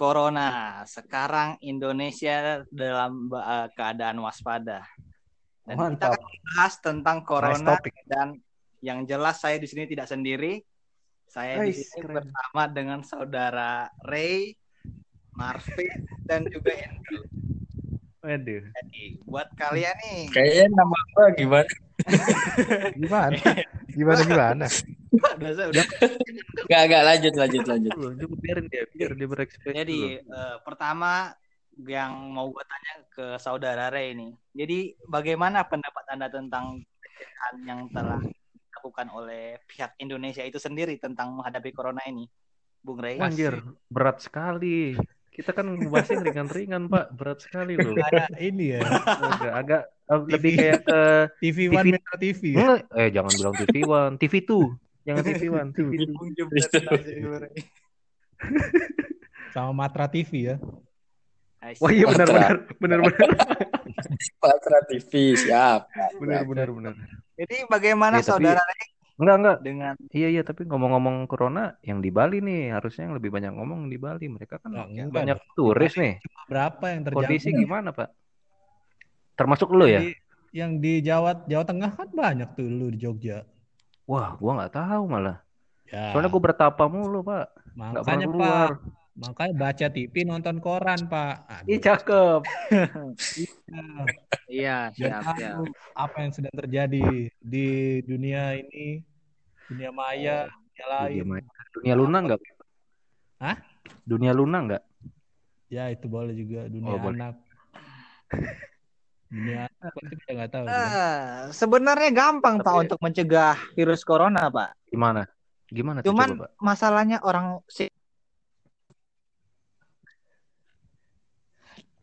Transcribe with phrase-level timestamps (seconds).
[0.00, 0.80] Corona.
[0.88, 4.80] Sekarang Indonesia dalam uh, keadaan waspada.
[5.68, 6.16] Dan kita Mantap.
[6.16, 7.94] akan bahas tentang Corona Nice topic.
[8.08, 8.28] dan
[8.80, 10.64] yang jelas saya di sini tidak sendiri.
[11.28, 12.16] Saya di sini keren.
[12.24, 14.56] bersama dengan saudara Ray,
[15.36, 17.22] Marvin, dan juga Andrew.
[18.24, 18.64] Waduh.
[18.66, 21.72] Jadi buat kalian nih, Kayaknya nama gua gimana?
[22.98, 23.40] Gimana?
[23.94, 24.66] Gimana gimana?
[25.10, 25.86] Udah udah
[26.70, 27.92] Gak, gak lanjut, lanjut, lanjut.
[27.98, 29.74] Coba biarin dia, biar dia berekspresi.
[29.74, 31.34] Jadi eh, pertama
[31.88, 34.30] yang mau gue tanya ke saudara Ray ini.
[34.54, 36.84] Jadi bagaimana pendapat anda tentang
[37.66, 38.20] yang telah
[38.80, 42.24] dilakukan oleh pihak Indonesia itu sendiri tentang menghadapi corona ini,
[42.80, 43.18] Bung Ray?
[43.18, 43.60] Anjir,
[43.92, 44.96] berat sekali.
[45.30, 47.16] Kita kan bahasnya ringan-ringan, Pak.
[47.16, 47.94] Berat sekali loh.
[47.96, 51.00] ada ini ya Agak, agak eh, lebih kayak ke
[51.38, 51.76] TV TV.
[51.76, 52.58] One Metro TV ya?
[52.60, 54.89] Enggak, eh jangan bilang TV One, TV 2.
[55.02, 56.48] Jangan TV One, TV 2.
[59.50, 60.56] sama Matra TV ya
[61.76, 63.28] Wah iya benar benar benar benar
[64.40, 65.92] Patra TV, siap.
[66.16, 66.92] benar benar benar.
[67.36, 68.62] Jadi bagaimana Ya, tapi- saudara
[69.14, 69.58] Enggak enggak.
[69.60, 73.86] dengan Iya iya tapi ngomong-ngomong corona yang di Bali nih harusnya yang lebih banyak ngomong
[73.86, 74.24] di Bali.
[74.26, 75.52] Mereka kan Oh, enggak banyak dong.
[75.54, 76.16] turis nih.
[76.48, 78.08] berapa yang terjadi Kondisi gimana, Pak?
[79.36, 80.00] Termasuk lu ya?
[80.00, 80.16] Di-
[80.50, 83.44] yang di Jawa Jawa Tengah kan banyak tuh lu di Jogja
[84.10, 85.38] Wah, gua nggak tahu malah.
[85.86, 87.46] ya Soalnya gua bertapa mulu, Pak.
[87.72, 88.68] Nggak pernah makanya keluar.
[88.74, 92.40] Pak makanya baca TV nonton koran Pak Aduh, Ih, cakep.
[94.48, 95.52] Iya, biar siap, siap.
[95.54, 97.02] tahu apa yang sedang terjadi
[97.38, 97.66] di
[98.02, 99.04] dunia ini
[99.68, 101.44] dunia maya dunia lain Dunia maya.
[101.70, 102.40] Dunia Luna enggak?
[103.38, 103.56] Hah?
[104.02, 104.82] Dunia Luna enggak?
[105.68, 107.14] ya itu boleh juga dunia Oh, boleh.
[107.14, 107.34] anak
[109.30, 114.46] dunia anak tapi kita nggak tahu Eh, sebenarnya gampang Pak Tapi- untuk mencegah virus corona,
[114.46, 114.76] Pak.
[114.86, 115.24] Gimana?
[115.66, 116.50] Gimana tuh Cuman coba, Pak?
[116.60, 117.88] masalahnya orang si-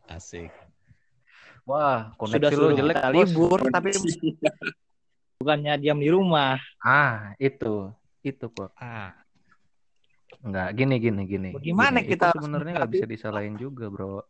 [0.07, 0.49] asik
[1.67, 3.15] Wah, sudah koneksi lu suruh jelek, kita Bos.
[3.27, 3.89] libur tapi
[5.37, 6.55] bukannya diam di rumah.
[6.79, 7.91] Ah, itu.
[8.23, 8.71] Itu kok.
[8.73, 9.11] ah
[10.39, 11.49] Enggak, gini gini gini.
[11.51, 14.23] Bagaimana Gini, kita sebenarnya nggak bisa disalahin juga, Bro.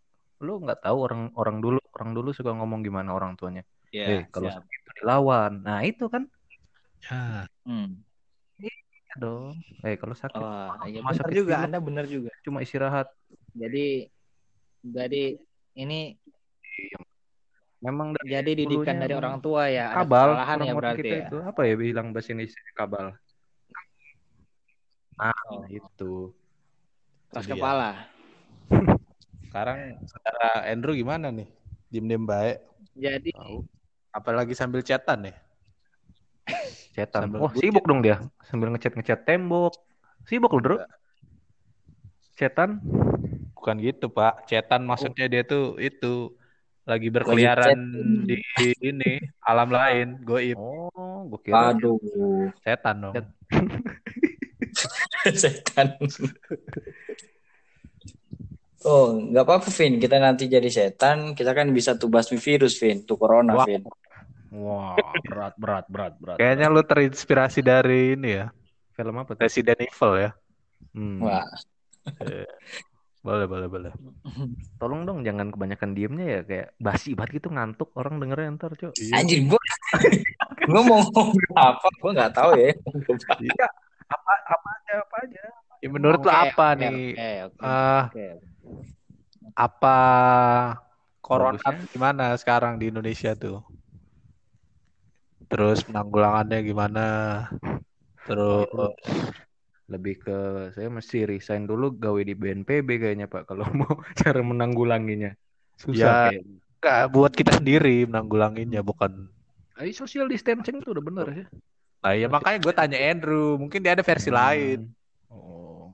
[0.44, 3.64] Lu nggak tahu orang orang dulu orang dulu suka ngomong gimana orang tuanya.
[3.90, 4.62] eh, kalau siap.
[4.62, 5.52] sakit itu dilawan.
[5.64, 6.24] Nah, itu kan
[7.08, 8.04] ya Hmm.
[8.60, 9.58] ya dong.
[9.82, 12.30] Eh, kalau sakit Oh, iya Masa benar kecil juga, Anda benar juga.
[12.46, 13.08] cuma istirahat.
[13.58, 14.12] Jadi
[14.86, 15.24] jadi
[15.78, 16.16] ini
[17.78, 21.28] Memang dari jadi didikan dari orang tua ya, ada kabal kesalahan ya berarti kita ya.
[21.30, 21.38] itu.
[21.46, 23.06] Apa ya bilang bahasa Indonesia kabal?
[25.18, 25.62] Nah, Oh.
[25.70, 26.14] itu.
[27.30, 27.62] Keras Itu dia.
[27.62, 28.17] kepala.
[29.48, 31.48] Sekarang saudara Andrew gimana nih
[31.88, 32.58] diem-diem baik
[32.94, 33.64] Jadi tahu
[34.12, 35.38] apalagi sambil chatan nih
[36.96, 37.30] Cetan.
[37.30, 37.70] Sambil Wah, bucin.
[37.70, 38.18] sibuk dong dia.
[38.42, 39.78] Sambil ngecat-ngecat tembok.
[40.26, 40.78] Sibuk loh, Bro.
[42.34, 42.82] Cetan.
[43.54, 46.32] bukan gitu pak chatan maksudnya dia tuh itu
[46.88, 47.76] lagi berkeliaran
[48.24, 48.40] di
[48.80, 52.00] ini alam lain goib Oh, gue kira Aduh,
[52.64, 53.14] setan dong
[55.42, 56.00] setan.
[58.88, 59.94] Oh, nggak apa-apa, Vin.
[60.00, 63.04] Kita nanti jadi setan, kita kan bisa tuh basmi virus, Vin.
[63.08, 63.66] Tuh corona, Wah.
[63.68, 63.84] Vin.
[64.48, 66.38] Wah, berat, berat, berat, berat.
[66.40, 68.46] kayaknya lu terinspirasi dari ini ya
[68.96, 69.44] film apa tuh?
[69.44, 70.32] Resident Evil ya
[70.98, 71.22] Hmm.
[71.22, 71.46] Wah,
[73.22, 73.92] boleh boleh boleh
[74.78, 78.94] Tolong dong jangan kebanyakan diemnya ya kayak basi banget gitu ngantuk orang dengernya ntar, Cok.
[79.14, 79.62] anjir gua
[80.70, 81.88] gua mau ngomong apa?
[82.02, 82.72] Gua nggak tahu ya.
[83.42, 83.68] iya
[84.10, 85.42] apa apa aja apa aja
[85.82, 87.66] ya, menurut lu Oke, apa oke, nih Oke, oke.
[87.66, 88.26] eh oke.
[89.58, 89.98] Apa
[91.26, 91.90] corona Bagusnya.
[91.94, 93.58] gimana sekarang di Indonesia tuh
[95.48, 97.04] terus penanggulangannya gimana
[98.26, 98.68] terus
[99.88, 100.38] Lebih ke
[100.76, 105.32] saya mesti resign dulu gawe di BNPB kayaknya, Pak, kalau mau cara menanggulanginya.
[105.80, 106.36] Susah Ya.
[106.36, 106.44] kayak.
[106.78, 109.32] nggak buat kita sendiri menanggulanginya bukan
[109.80, 111.46] Eh, social distancing tuh udah bener ya.
[111.98, 114.92] nah ya makanya gue tanya Andrew mungkin dia ada versi lain
[115.28, 115.34] Hmm.
[115.34, 115.86] Oh.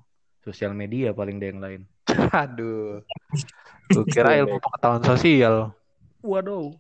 [0.42, 1.82] Sosial media paling deh yang lain.
[2.44, 3.02] aduh
[3.90, 5.74] gue kira ilmu pengetahuan sosial
[6.24, 6.72] Waduh.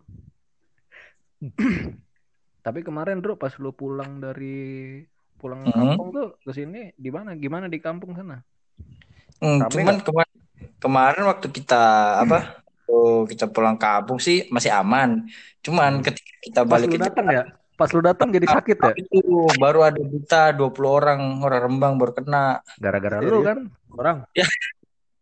[2.65, 5.03] Tapi kemarin, Bro, pas lu pulang dari
[5.35, 5.75] pulang Mhm.
[5.75, 7.35] kampung tuh ke sini di mana?
[7.35, 8.39] Gimana di kampung sana?
[9.44, 10.35] Hmm, Rame cuman kemarin
[10.80, 11.83] kemarin waktu kita
[12.24, 12.63] apa?
[12.88, 15.27] Oh, kita pulang kampung sih masih aman.
[15.59, 16.07] Cuman Hmm.
[16.07, 17.44] ketika kita Pas balik lu ke datang ya?
[17.75, 18.94] Pas lu datang jadi sakit ya?
[18.95, 19.19] itu
[19.59, 22.63] baru ada berita 20 orang orang Rembang baru kena.
[22.79, 23.68] Gara-gara lu kan
[24.00, 24.24] orang.
[24.31, 24.47] Ya.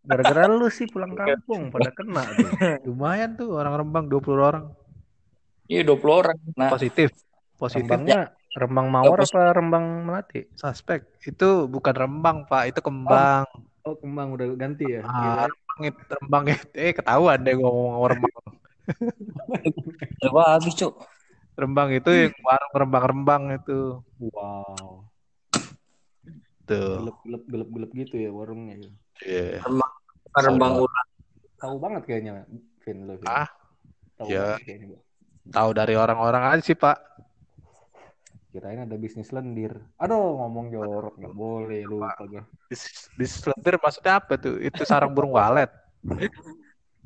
[0.02, 2.50] Gara-gara lu sih pulang kampung pada kena tuh.
[2.90, 4.66] lumayan tuh orang Rembang 20 orang
[5.70, 6.38] Iya 20 orang.
[6.58, 7.14] Nah, positif
[7.56, 10.50] positif Rembangnya Rembang Mawar apa Rembang Melati?
[10.58, 13.46] suspek itu bukan Rembang pak itu Kembang
[13.82, 15.02] Oh, kembang udah ganti ya.
[15.02, 16.66] Ah, Kirain rembang itu, rembang itu.
[16.86, 18.36] Eh, ketahuan deh gua ngomong rembang.
[20.22, 20.94] Coba habis, Cuk.
[21.58, 23.80] Rembang itu yang warung rembang-rembang itu.
[24.22, 25.10] wow.
[26.70, 27.02] Tuh.
[27.02, 28.78] Gelap-gelap gelap-gelap gitu ya warungnya.
[29.26, 29.60] Ya.
[29.60, 29.62] Iya.
[30.32, 31.08] Rembang ulang.
[31.60, 32.46] Tahu banget kayaknya,
[32.82, 33.14] Vin lo.
[33.20, 33.28] Vin.
[33.30, 33.50] Ah,
[34.18, 34.58] Tahu ya.
[34.62, 34.98] kayaknya.
[35.52, 36.98] Tahu dari orang-orang aja sih, Pak.
[38.52, 39.80] Kirain ada bisnis lendir.
[39.96, 42.44] Aduh, ngomong jorok nggak boleh lupa gue.
[42.68, 44.60] Bis- Bisnis lendir maksudnya apa tuh?
[44.60, 45.72] Itu sarang burung walet.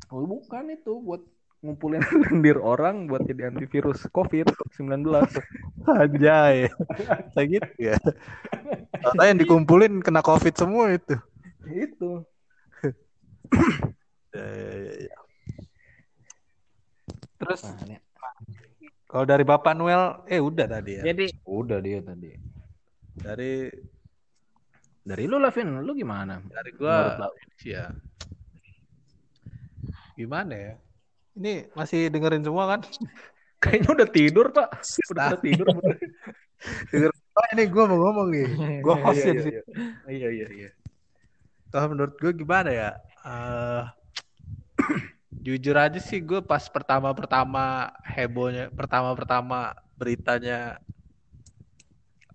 [0.10, 1.22] Oh, bukan itu buat
[1.62, 5.06] ngumpulin lendir orang buat jadi antivirus COVID-19.
[5.86, 6.66] Anjay.
[7.38, 7.96] Kayak gitu ya.
[8.90, 11.14] Ternyata yang dikumpulin kena covid semua itu.
[11.96, 12.12] Itu.
[14.36, 15.16] Ya, ya, ya, ya.
[17.40, 18.04] Terus Nah,
[19.08, 21.08] kalau dari Bapak Noel, eh udah tadi ya.
[21.08, 22.36] Jadi udah dia tadi.
[23.16, 23.72] Dari
[25.06, 25.72] Dari lu lah, Vin.
[25.86, 26.44] Lu gimana?
[26.52, 27.16] dari gua
[27.64, 27.96] ya.
[30.20, 30.74] Gimana ya?
[31.40, 32.84] Ini masih dengerin semua kan?
[33.64, 34.84] Kayaknya udah tidur, Pak.
[35.16, 35.68] Udah pada tidur.
[36.92, 38.48] semua ini gua mau ngomong nih.
[38.84, 39.54] Gua hostnya Iya, di iya, sini.
[39.56, 39.64] iya.
[40.12, 40.70] Iya, iya, iya.
[41.75, 42.89] Kalau menurut gue gimana ya?
[43.27, 43.83] Eh
[45.44, 50.80] jujur aja sih gue pas pertama-pertama hebohnya, pertama-pertama beritanya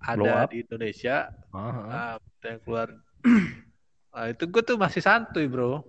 [0.00, 2.88] Blow ada di Indonesia, berita yang keluar.
[4.10, 5.86] Ah, itu gue tuh masih santuy bro.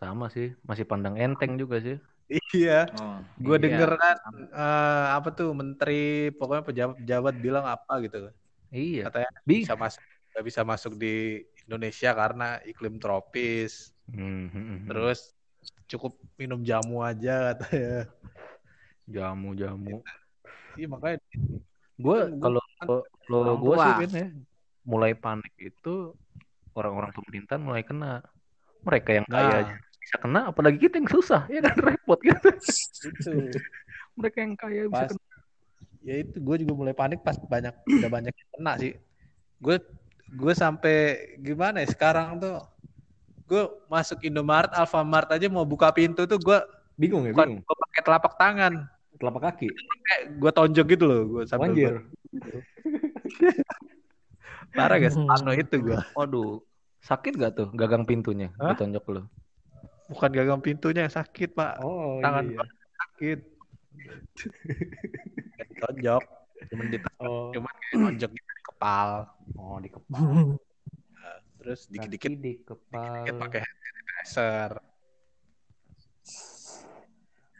[0.00, 2.00] Sama sih, masih pandang enteng juga sih.
[2.56, 2.88] Iya.
[2.96, 3.64] oh, Gue iya.
[3.68, 4.16] denger kan
[4.48, 8.32] eh, apa tuh menteri, pokoknya pejabat-pejabat bilang apa gitu.
[8.72, 9.12] Iya.
[9.12, 9.66] Katanya Bi.
[9.66, 10.00] bisa masuk,
[10.32, 13.92] nggak bisa masuk di Indonesia karena iklim tropis.
[14.10, 14.86] Hmm, hmm, hmm.
[14.90, 15.32] Terus
[15.86, 18.08] cukup minum jamu aja katanya.
[19.06, 20.00] jamu-jamu.
[20.78, 21.18] Iya makanya
[22.00, 22.62] Gue kalau
[23.28, 24.26] kalau Orang gue sih Vin ya,
[24.82, 26.16] mulai panik itu
[26.74, 28.24] orang-orang pemerintahan mulai kena.
[28.82, 29.78] Mereka yang kaya Nah.
[30.02, 32.50] bisa kena, apalagi kita yang susah, ya kan repot gitu.
[33.06, 33.30] itu
[34.18, 35.22] Mereka yang kaya bisa pas kena.
[36.02, 38.92] ya itu gue juga mulai panik pas banyak udah banyak yang kena sih.
[39.62, 39.78] Gue
[40.32, 40.96] gue sampai
[41.38, 42.56] gimana ya sekarang tuh
[43.44, 46.58] gue masuk Indomaret, Alfamart aja mau buka pintu tuh gue
[46.92, 47.64] Bingung ya, bukan bingung.
[47.64, 48.72] gue pakai telapak tangan,
[49.16, 49.68] Telapak kaki.
[50.02, 51.94] kayak gue tonjok gitu loh, gue sambil Anjir.
[54.72, 55.98] parah guys, ano itu gue.
[56.12, 56.60] Waduh,
[57.00, 58.48] sakit gak tuh gagang pintunya?
[58.56, 58.72] Hah?
[58.72, 59.22] Ditonjok lu.
[60.08, 62.56] Bukan gagang pintunya yang sakit pak, Oh, tangan iya.
[62.56, 62.66] gua
[63.08, 63.38] sakit.
[65.80, 66.22] Tonjok,
[66.68, 68.51] cuman di Oh, cuman kayak tonjok gitu
[68.82, 69.10] kepal.
[69.54, 70.58] oh di kepala.
[71.62, 74.70] Terus dikit-dikit di dikit pakai hand sanitizer.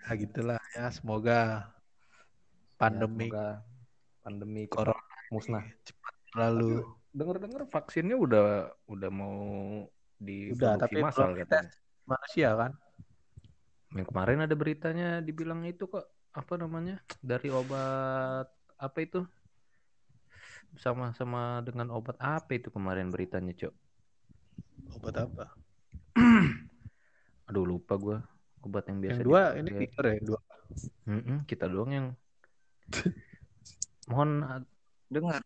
[0.03, 1.71] Nah gitulah ya semoga
[2.75, 3.47] pandemi Ya, semoga
[4.27, 5.63] pandemi corona musnah.
[5.87, 6.83] cepat berlalu.
[7.15, 9.39] Dengar-dengar vaksinnya udah udah mau
[10.19, 11.71] Udah, diproduksi tapi belum katanya.
[12.03, 12.73] Manusia kan?
[13.95, 16.03] Yang kemarin ada beritanya dibilang itu kok
[16.35, 18.49] apa namanya dari obat
[18.81, 19.23] apa itu
[20.81, 23.75] sama-sama dengan obat apa itu kemarin beritanya cok
[25.01, 25.45] Obat apa?
[27.49, 28.19] aduh lupa gua
[28.63, 29.61] obat yang biasa Yang dua dipakai.
[29.61, 30.41] ini Peter ya, dua.
[31.09, 32.07] Mm-mm, kita doang yang
[34.11, 34.31] mohon
[35.11, 35.43] dengar.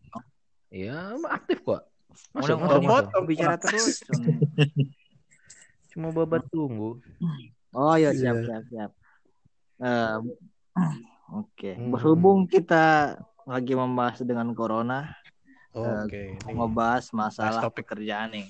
[0.69, 1.87] ya aktif kok
[2.35, 3.07] masuk, masuk.
[3.25, 4.03] bicara terus.
[5.91, 6.99] cuma babat tunggu
[7.73, 8.33] Oh ya Iya.
[8.33, 8.91] siap siap siap.
[9.77, 10.17] Eh,
[11.33, 11.89] Oke, Hmm.
[11.93, 13.17] berhubung kita
[13.47, 15.07] lagi membahas dengan corona,
[15.71, 17.87] Oke, ini ngebahas masalah topik.
[17.87, 18.47] pekerjaan nih.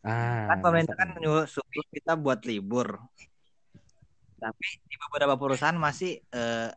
[0.00, 1.44] ah Kan pemerintah kan menyuruh
[1.92, 2.96] kita buat libur.
[4.40, 6.70] Tapi di beberapa perusahaan masih eh,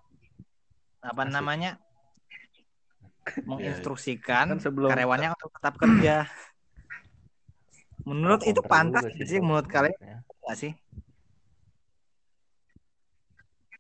[0.99, 1.33] apa Masih.
[1.33, 1.71] namanya?
[3.45, 6.27] menginstruksikan Kan sebelum- karyawannya untuk tetap kerja.
[8.03, 10.17] Menurut itu pantas nggak sih menurut kalian ya.
[10.25, 10.71] nggak sih?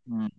[0.05, 0.29] Hmm.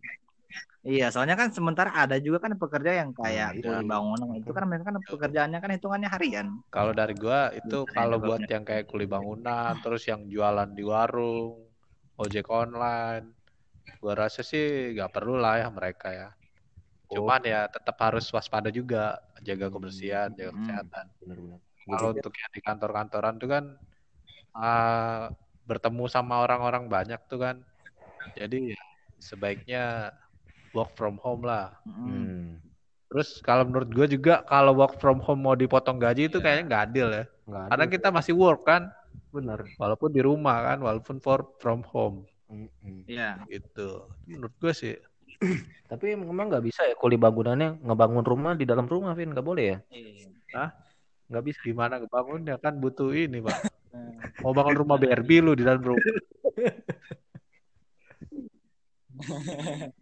[0.88, 3.68] Iya, soalnya kan sementara ada juga kan pekerja yang kayak Nah, itu.
[3.68, 6.46] kuli bangunan itu kan mereka kan pekerjaannya kan hitungannya harian.
[6.74, 10.82] Kalau dari gua itu Bukan kalau buat yang kayak kuli bangunan, terus yang jualan di
[10.86, 11.66] warung,
[12.22, 13.24] ojek online,
[14.02, 16.28] gua rasa sih nggak perlu lah ya mereka ya.
[17.14, 18.98] Cuman ya tetap harus waspada juga,
[19.48, 20.56] jaga kebersihan, jaga Hmm.
[20.58, 21.06] kesehatan.
[21.20, 21.60] benar-benar
[21.90, 23.64] Kalau untuk yang di kantor-kantoran tuh kan
[24.56, 25.30] ah,
[25.68, 27.56] bertemu sama orang-orang banyak tuh kan,
[28.38, 28.82] jadi ya
[29.28, 29.80] sebaiknya
[30.76, 31.74] work from home lah.
[31.86, 32.58] Hmm.
[33.10, 36.82] Terus kalau menurut gue juga kalau work from home mau dipotong gaji itu kayaknya nggak
[36.90, 37.24] adil ya.
[37.50, 38.86] ada Karena kita masih work kan,
[39.34, 42.22] benar walaupun di rumah kan, walaupun for from home.
[43.06, 43.42] Iya.
[43.50, 44.10] gitu.
[44.26, 44.94] Menurut gue sih,
[45.90, 49.64] tapi memang nggak bisa ya kuli bangunannya ngebangun rumah di dalam rumah Vin nggak boleh
[49.64, 50.28] ya Iya.
[50.54, 50.70] Hah?
[51.30, 53.70] nggak bisa gimana ngebangunnya kan butuh ini pak,
[54.42, 56.02] Mau bangun rumah BRB lu di dalam rumah.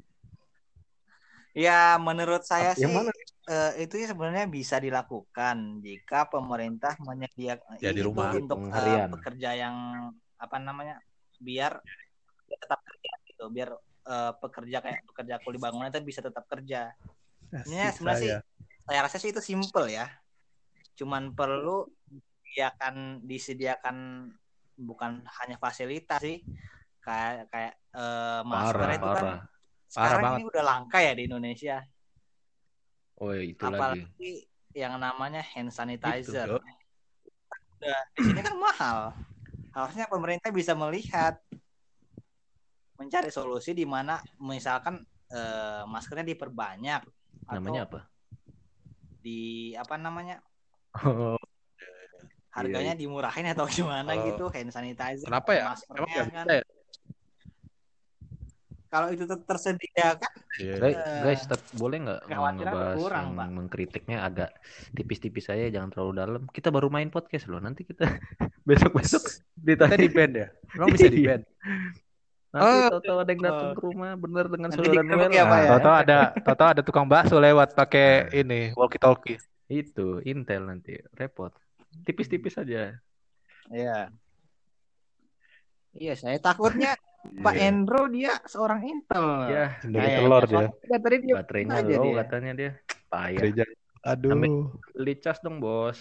[1.58, 3.10] Ya, menurut saya Yang sih mana?
[3.50, 8.30] eh, itu ya sebenarnya bisa dilakukan jika pemerintah menyediakan Ya, di ini rumah.
[8.38, 9.10] untuk Harian.
[9.18, 9.76] pekerja yang
[10.38, 11.02] apa namanya
[11.42, 11.82] biar
[12.46, 13.74] tetap kerja gitu, biar
[14.06, 16.94] eh, pekerja kayak pekerja kuli bangunan itu bisa tetap kerja.
[17.66, 18.30] Sebenarnya sebenarnya sih
[18.86, 20.06] saya rasa sih itu simple ya.
[20.94, 23.96] Cuman perlu disediakan disediakan
[24.78, 26.38] bukan hanya fasilitas sih
[27.02, 29.26] kayak kayak eh, masker Parah, itu kan
[29.88, 30.08] parah.
[30.08, 30.38] sekarang banget.
[30.38, 31.76] ini udah langka ya di Indonesia.
[33.18, 33.74] Oh, ya, itu lagi.
[33.74, 34.32] apalagi
[34.76, 36.46] yang namanya hand sanitizer.
[36.46, 36.58] Itu.
[37.78, 38.98] Udah di sini kan mahal.
[39.74, 41.38] Harusnya pemerintah bisa melihat
[42.98, 44.98] mencari solusi di mana misalkan
[45.30, 47.02] eh, maskernya diperbanyak
[47.46, 48.00] atau Namanya apa?
[49.18, 50.40] di apa namanya
[50.98, 51.38] Oh,
[52.50, 54.24] harganya dimurahin atau gimana Oh.
[54.26, 55.62] gitu hand sanitizer Kenapa ya?
[55.62, 56.62] Emang maskernya nggak kan ya?
[58.88, 60.74] Kalau itu ter- tersedia kan Iya.
[60.76, 63.48] Guys, Eh, guys, tet- boleh nggak ngebahas berkurang, yang Pak.
[63.54, 64.50] mengkritiknya agak
[64.90, 66.42] tipis-tipis saja, jangan terlalu dalam.
[66.48, 67.58] Kita baru main podcast loh.
[67.58, 68.04] Nanti kita
[68.68, 69.22] besok-besok
[69.54, 69.96] Kita ditanya.
[69.96, 70.46] di band ya?
[70.74, 71.28] Emang bisa di Iya.
[71.30, 71.42] band?
[72.48, 72.88] Nanti Oh.
[72.90, 75.30] tahu-tahu ada yang datang ke rumah bener dengan Nanti saudara Noel.
[75.30, 75.70] ya, Nah, ya?
[75.70, 79.36] Toto ada Toto ada tukang bakso lewat pakai ini walkie talkie.
[79.68, 81.52] Itu Intel nanti repot.
[82.02, 82.96] Tipis-tipis saja.
[83.68, 84.08] Iya.
[85.92, 87.66] Iya, saya takutnya Pak Iya.
[87.66, 89.26] Endro dia seorang Intel.
[89.46, 90.66] Ya, Kayak telur dia.
[90.70, 92.14] Sofian tadi dia baterainya aja low dia.
[92.18, 92.70] katanya dia.
[93.08, 93.38] Payah.
[93.38, 93.64] Gereja.
[94.04, 94.30] Aduh.
[94.32, 95.98] Ambil- Beli cas dong, Bos.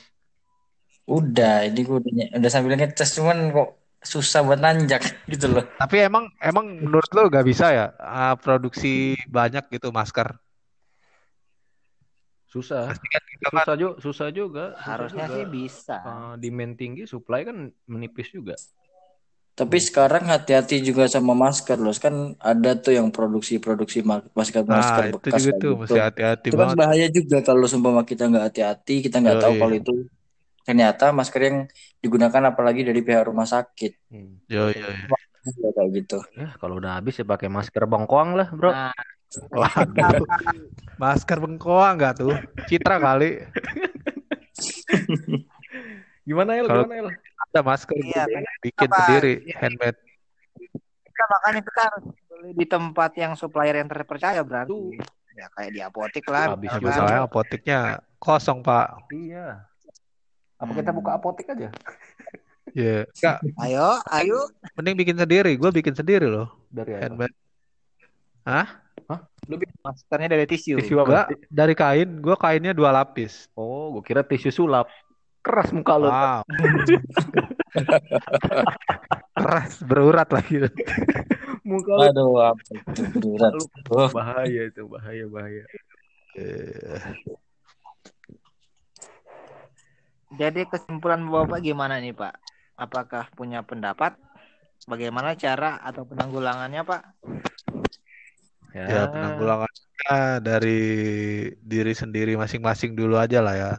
[1.03, 5.65] Udah, ini gue udah, udah sambil ngecas cuman kok susah buat nanjak gitu loh.
[5.75, 10.35] Tapi emang emang menurut lo gak bisa ya ah, produksi banyak gitu masker?
[12.47, 12.87] Susah.
[12.87, 13.63] Pasti kan gitu kan.
[13.63, 14.65] Susah juga, susah juga.
[14.73, 15.35] susah Harusnya juga.
[15.35, 15.97] sih bisa.
[15.99, 18.55] Uh, demand tinggi, supply kan menipis juga.
[19.57, 21.89] Tapi sekarang hati-hati juga sama masker loh.
[21.97, 25.81] Kan ada tuh yang produksi-produksi ma- masker-masker Nah, itu bekas juga kayak tuh gitu.
[25.81, 26.77] mesti hati-hati Itu kan banget.
[26.77, 29.61] bahaya juga kalau sumpah kita nggak hati-hati, kita nggak tahu Yoi.
[29.65, 29.93] kalau itu
[30.61, 31.57] ternyata masker yang
[32.03, 33.97] digunakan apalagi dari pihak rumah sakit.
[34.13, 34.37] Hmm.
[34.45, 34.87] Yo yo.
[34.93, 35.15] yo.
[35.47, 36.17] Ya, kayak gitu.
[36.37, 38.69] Ya, kalau udah habis ya pakai masker bongkoang lah, Bro.
[38.69, 38.93] Nah,
[39.51, 40.23] Waduh.
[41.01, 42.35] Masker bengkoang nggak tuh?
[42.69, 43.37] Citra kali.
[46.27, 46.67] Gimana El?
[46.67, 47.09] Kalau- Gimana El?
[47.47, 48.43] Ada masker Iya, kan.
[48.59, 48.97] bikin Apa?
[48.99, 49.99] sendiri handmade.
[51.07, 54.99] kita makanya kita harus beli di tempat yang supplier yang terpercaya berarti.
[55.33, 56.53] Ya kayak di apotik lah.
[56.53, 56.81] Habis misalkan.
[56.83, 56.93] juga.
[56.93, 57.79] Soalnya apoteknya
[58.17, 59.07] kosong pak.
[59.09, 59.65] Iya.
[60.57, 60.77] Apa Hmm.
[60.77, 61.69] kita buka apotek aja?
[62.75, 63.05] Ya.
[63.07, 63.37] Enggak.
[63.57, 64.39] Ayo, ayo.
[64.75, 65.55] Mending bikin sendiri.
[65.55, 66.53] Gue bikin sendiri loh.
[66.67, 67.01] Dari apa?
[67.05, 67.35] Handmade.
[69.79, 70.77] Maskernya dari tisu.
[70.77, 71.07] Tisu apa?
[71.07, 71.27] Enggak.
[71.47, 72.09] Dari kain.
[72.19, 73.47] Gue kainnya dua lapis.
[73.53, 74.85] Oh, gue kira tisu sulap.
[75.47, 76.11] Keras muka lo.
[76.11, 76.43] Wow.
[79.39, 80.67] Keras berurat lagi.
[81.63, 82.03] Muka lo.
[82.03, 82.51] Aduh,
[83.23, 83.55] berat.
[83.87, 85.63] Oh, Bahaya itu, bahaya, bahaya.
[86.35, 86.99] Eh,
[90.35, 92.35] Jadi kesimpulan Bapak gimana nih Pak?
[92.75, 94.19] Apakah punya pendapat?
[94.83, 97.01] Bagaimana cara atau penanggulangannya Pak?
[98.75, 100.81] Ya penanggulangannya dari
[101.63, 103.71] diri sendiri masing-masing dulu aja lah ya.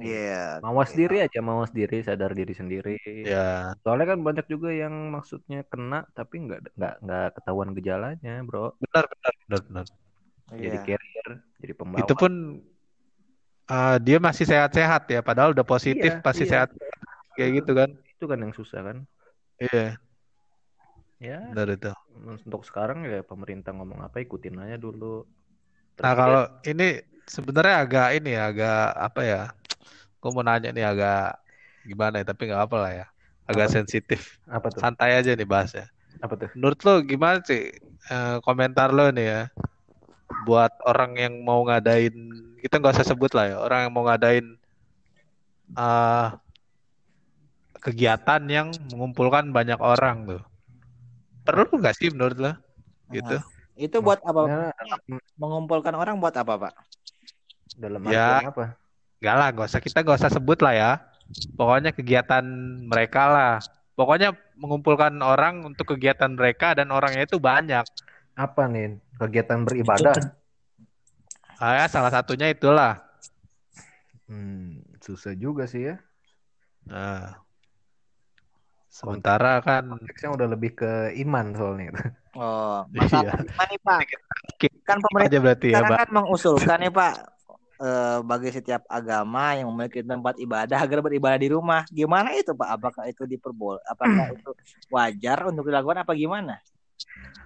[0.00, 0.58] Iya.
[0.64, 2.96] Mawas diri aja, mawas diri, sadar diri sendiri.
[3.22, 3.76] Ya.
[3.84, 8.72] Soalnya kan banyak juga yang maksudnya kena tapi nggak nggak nggak ketahuan gejalanya, bro.
[8.80, 9.86] Benar benar benar benar.
[10.50, 10.82] Jadi Iya.
[10.82, 11.28] carrier,
[11.62, 12.00] jadi pembawa.
[12.02, 12.32] Itu pun
[13.70, 15.20] eh, dia masih sehat-sehat ya.
[15.22, 16.50] Padahal udah positif Iya, pasti iya.
[16.50, 16.68] sehat.
[17.38, 17.90] Kayak gitu kan.
[18.20, 18.96] itu kan yang susah kan.
[19.56, 19.96] Iya.
[21.20, 21.92] Ya, Benar itu.
[22.20, 25.24] untuk sekarang ya pemerintah ngomong apa ikutin aja dulu.
[26.00, 26.88] Nah Presiden- kalau ini
[27.24, 29.42] sebenarnya agak ini ya, agak apa ya?
[30.20, 31.16] Gue mau nanya nih agak
[31.88, 33.04] gimana ya, tapi nggak apa lah ya.
[33.50, 33.76] Agak Apa?
[33.76, 34.20] sensitif.
[34.56, 34.82] apa tuh?
[34.82, 35.86] Santai aja nih bahasnya.
[36.22, 36.50] Apa tuh?
[36.56, 37.62] Menurut lo gimana sih
[38.10, 39.40] eh, komentar lo nih ya
[40.46, 42.14] buat orang yang mau ngadain
[42.62, 44.46] kita nggak usah sebut lah ya orang yang mau ngadain
[45.76, 46.30] eh
[47.84, 50.42] kegiatan yang mengumpulkan banyak orang tuh
[51.46, 52.52] perlu nggak sih menurut lo
[53.14, 53.36] gitu
[53.86, 54.42] Itu buat apa?
[54.42, 54.72] Maksudnya
[55.40, 56.72] Mengumpulkan orang buat apa Pak?
[57.82, 58.40] dalam Ya.
[58.48, 58.79] apa?
[59.20, 60.90] Nggak lah nggak usah kita nggak usah sebut lah ya
[61.58, 62.44] pokoknya kegiatan
[62.90, 63.52] mereka lah
[63.98, 67.84] pokoknya mengumpulkan orang untuk kegiatan mereka dan orangnya itu banyak
[68.38, 68.96] Apa nih?
[69.20, 70.16] Kegiatan beribadah.
[71.60, 73.04] ah, ya, salah satunya itulah
[74.30, 75.98] Hmm, susah juga sih ya.
[76.86, 77.42] Nah,
[78.90, 80.90] sementara kan Konteksnya udah lebih ke
[81.22, 81.90] iman soalnya.
[82.34, 83.02] Oh, Iya.
[83.02, 84.00] masalah gimana nih Pak?
[84.86, 85.98] Kan pemerintah aja berarti ya, Mbak.
[85.98, 87.12] kan mengusulkan nih Pak
[87.80, 91.82] eh, bagi setiap agama yang memiliki tempat ibadah agar beribadah di rumah.
[91.88, 92.68] Gimana itu Pak?
[92.76, 93.80] Apakah itu diperbol?
[93.88, 94.50] Apakah itu
[94.92, 96.60] wajar untuk dilakukan apa gimana?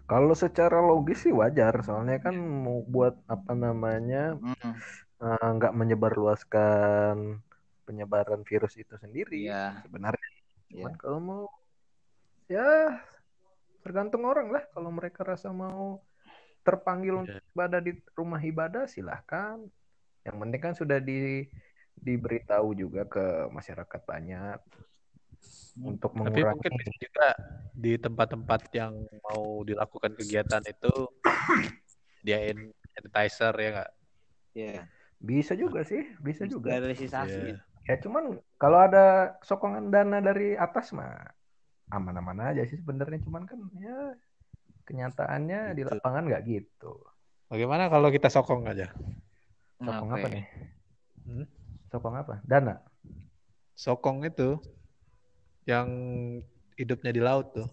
[0.04, 4.74] Kalau secara logis sih wajar, soalnya kan mau buat apa namanya Hmm,
[5.22, 7.40] eh, nggak menyebarluaskan
[7.84, 9.80] penyebaran virus itu sendiri Iya.
[9.86, 10.28] sebenarnya.
[10.68, 10.84] Iya.
[10.84, 11.44] Cuman kalau mau
[12.50, 13.00] ya
[13.84, 14.64] tergantung orang lah.
[14.72, 16.00] Kalau mereka rasa mau
[16.64, 17.52] terpanggil untuk Iya.
[17.52, 19.60] ibadah di rumah ibadah silahkan.
[20.24, 21.44] Yang penting kan sudah di
[21.94, 24.58] diberitahu juga ke masyarakat banyak
[25.78, 26.52] untuk Tapi mengurangi.
[26.58, 27.28] mungkin bisa juga
[27.74, 28.94] di tempat-tempat yang
[29.30, 30.92] mau dilakukan kegiatan itu
[32.26, 32.58] diain
[32.94, 33.90] sanitizer ya nggak?
[34.54, 34.82] Iya.
[35.24, 36.76] Bisa juga sih, bisa juga.
[36.76, 37.54] Sterilisasi.
[37.54, 37.58] Iya.
[37.84, 41.20] Ya cuman kalau ada sokongan dana dari atas mah
[41.92, 43.20] aman-aman aja sih sebenarnya.
[43.20, 44.16] Cuman kan ya
[44.84, 45.90] kenyataannya di Gitu.
[45.90, 46.92] lapangan nggak gitu.
[47.48, 48.88] Bagaimana kalau kita sokong aja?
[49.84, 50.44] Sokong apa nih?
[51.24, 51.46] Hmm?
[51.92, 52.34] Sokong apa?
[52.44, 52.74] Dana.
[53.74, 54.56] Sokong itu
[55.68, 55.88] yang
[56.76, 57.68] hidupnya di laut tuh.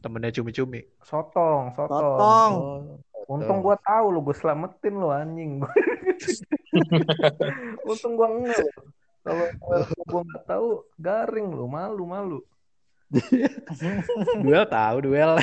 [0.00, 0.80] Temennya cumi-cumi.
[1.04, 1.92] Sotong, sotong.
[1.92, 2.52] Potong.
[2.56, 2.80] Oh,
[3.30, 5.60] Untung gua tahu lu, gue selamatin lu anjing.
[7.90, 8.64] Untung gua enggak.
[9.22, 9.46] Kalau
[10.08, 10.68] gua nggak tahu,
[10.98, 12.40] garing lu, malu malu.
[14.42, 15.38] duel tahu duel.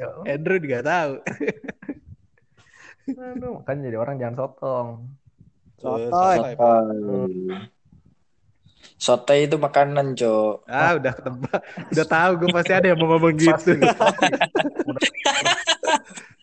[0.00, 1.12] Ya, Andrew juga tahu.
[3.10, 4.88] aduh, kan jadi orang jangan sotong.
[5.80, 6.54] Sotoy.
[9.00, 10.68] Soto itu makanan, Cok.
[10.68, 11.60] Ah, udah ketebak.
[11.88, 13.72] Udah tahu gue pasti ada yang mau ngomong gitu.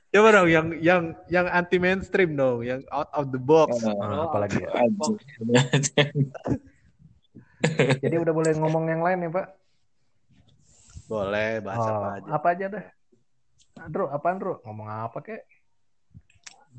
[0.08, 3.78] Coba dong yang yang yang anti mainstream dong, yang out of the box.
[3.86, 4.74] Nah, apalagi ya.
[8.02, 9.48] Jadi udah boleh ngomong yang lain ya Pak?
[11.06, 12.30] Boleh bahas Oh, apa aja.
[12.34, 12.86] apa aja dah.
[13.78, 14.66] Andro, apaan Bro?
[14.66, 15.46] Ngomong apa kek?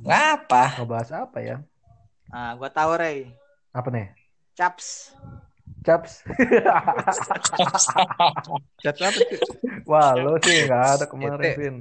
[0.02, 0.82] Ngapa?
[0.82, 1.56] Ngebahas apa ya?
[2.28, 3.32] Ah, gua tahu Ray.
[3.72, 4.12] Apa nih?
[4.58, 5.14] Caps.
[5.86, 6.26] Caps.
[8.82, 9.40] Chat apa tuh?
[9.86, 11.54] Wah, lo sih nggak ada kemarin.
[11.56, 11.76] Vin.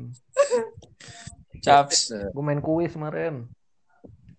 [1.60, 2.14] Caps.
[2.32, 3.50] Gue main kuis kemarin.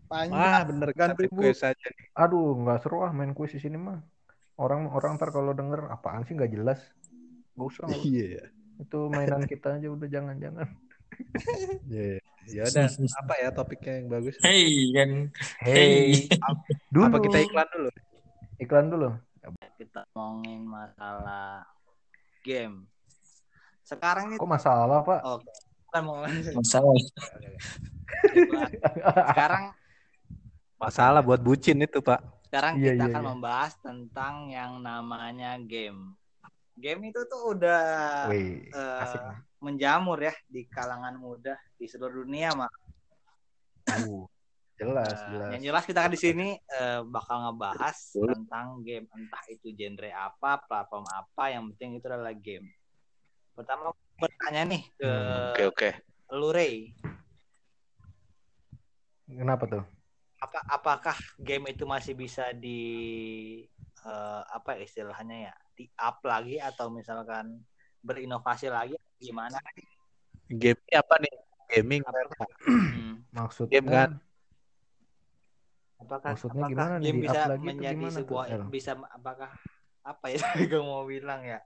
[0.09, 1.45] Ah, bener kan Ganti bu.
[1.45, 1.89] quiz aja.
[2.17, 4.01] Aduh, nggak seru ah main kuis di sini mah.
[4.57, 6.81] Orang orang ntar kalau denger apaan sih nggak jelas.
[7.59, 7.87] Gak usah.
[8.01, 8.49] Iya.
[8.81, 10.69] Itu mainan kita aja udah jangan-jangan.
[11.89, 12.21] Iya.
[12.49, 14.37] Ya udah, apa ya topiknya yang bagus?
[14.41, 15.29] Hei kan.
[15.61, 16.25] Hey,
[16.89, 17.13] dulu.
[17.13, 17.91] Apa kita iklan dulu?
[18.57, 19.09] Iklan dulu.
[19.77, 21.69] Kita ngomongin masalah
[22.41, 22.89] game.
[23.85, 25.21] Sekarang nih Kok masalah, Pak?
[25.25, 25.41] oh,
[25.89, 26.17] bukan mau
[26.57, 26.93] Masalah.
[29.33, 29.65] sekarang
[30.79, 32.23] Masalah buat bucin itu, Pak.
[32.49, 33.31] sekarang Iya, kita iya, akan iya.
[33.35, 36.17] membahas tentang yang namanya game.
[36.79, 37.83] Game itu tuh udah
[38.31, 39.21] Wih, eh, asik.
[39.59, 42.71] Menjamur ya di kalangan muda di seluruh dunia mah.
[43.89, 44.29] Uh,
[44.77, 45.49] jelas, Eh, jelas.
[45.59, 50.63] yang jelas kita kan di sini eh, bakal ngebahas tentang game entah itu genre apa,
[50.63, 52.69] platform apa, yang penting itu adalah game.
[53.57, 55.89] Pertama bertanya nih ke Hmm, Oke, oke.
[56.31, 56.95] lu Ray,
[59.29, 59.85] Kenapa tuh?
[60.39, 62.79] apa apakah game itu masih bisa di
[64.07, 67.59] eh, apa ya istilahnya ya, di up lagi atau misalkan
[68.03, 69.59] berinovasi lagi gimana?
[70.49, 71.35] Game apa nih?
[71.69, 72.03] Gaming.
[72.65, 74.11] Hmm, Maksudnya Game kan?
[75.99, 78.45] apakah Maksudnya apakah gimana nih, game di up bisa lagi tuh menjadi gimana tuh, sebuah
[78.49, 78.63] El?
[78.71, 79.51] bisa apakah
[80.07, 80.39] apa ya
[80.71, 81.59] gue mau bilang ya?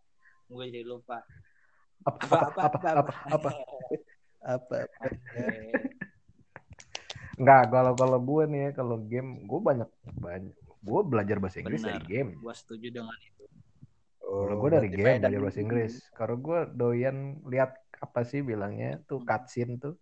[0.49, 1.21] Gue jadi lupa.
[2.03, 3.51] apa apa apa apa apa,
[4.43, 4.79] Apa?
[5.39, 5.71] Eh,
[7.39, 11.79] Enggak, kalau kalau gue nih ya, kalau game gue banyak banyak gue belajar bahasa Inggris
[11.87, 12.03] Benar.
[12.03, 12.31] dari game.
[12.43, 13.32] gue setuju dengan itu.
[14.33, 15.93] Kalau gue dari game belajar bahasa Inggris.
[16.11, 19.95] Kalau gue doyan lihat apa sih bilangnya tuh cutscene tuh.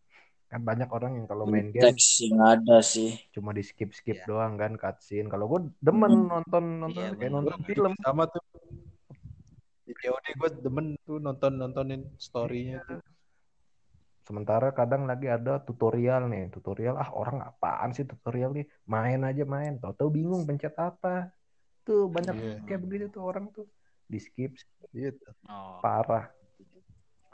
[0.46, 3.18] Kan banyak orang yang kalau main game Teks yang ada sih.
[3.30, 4.26] cuma di skip skip Iya.
[4.26, 5.26] doang kan cutscene.
[5.26, 6.30] Kalau gue demen Hmm.
[6.30, 7.92] nonton nonton Iya, kayak nonton film.
[7.98, 8.42] sama tuh.
[9.82, 13.02] Di COD gue demen tuh nonton-nontonin story-nya tuh.
[14.22, 19.42] Sementara kadang lagi ada tutorial nih, tutorial ah orang apaan sih tutorial nih, main aja
[19.42, 21.34] main, tahu-tahu bingung pencet apa.
[21.82, 22.54] Tuh banyak Iya.
[22.62, 23.66] kayak begitu tuh orang tuh
[24.12, 24.52] di skip
[24.90, 25.22] Gitu.
[25.46, 26.26] Oh, parah.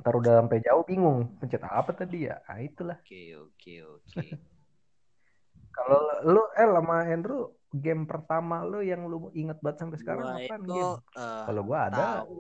[0.01, 2.37] Ntar udah sampai jauh bingung pencet apa tadi ya.
[2.45, 3.01] Ah itulah.
[3.01, 4.25] oke oke oke.
[5.77, 7.43] Kalau lu El sama Andrew
[7.85, 10.93] game pertama lu yang lu inget banget sampai sekarang Gua apaan itu game?
[11.17, 12.35] eh, Kalau gua ada tahu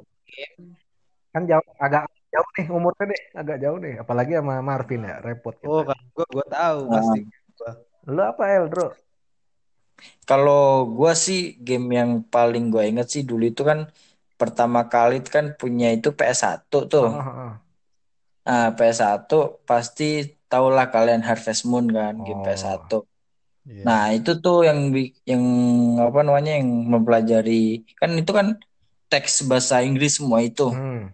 [1.32, 3.94] kan jauh agak jauh nih umurnya deh, agak jauh nih.
[4.02, 5.68] Apalagi sama Marvin ya, repot kita.
[5.68, 6.96] Oh, kan gue gue tahu Nah.
[6.96, 7.18] pasti.
[8.14, 8.86] Lu apa El, Bro?
[10.28, 10.60] Kalau
[10.96, 13.78] gua sih game yang paling gua inget sih dulu itu kan
[14.36, 17.08] pertama kali itu kan punya itu PS1 tuh.
[17.08, 17.52] Oh.
[18.46, 19.26] Nah, PS1
[19.66, 22.44] pasti tahulah kalian Harvest Moon kan, game Oh.
[22.46, 23.02] PS1.
[23.66, 23.82] Iya.
[23.82, 24.94] Nah, itu tuh yang
[25.26, 25.42] yang
[25.98, 28.54] apa namanya yang mempelajari kan itu kan
[29.10, 30.70] teks bahasa Inggris semua itu.
[30.70, 31.10] Hmm.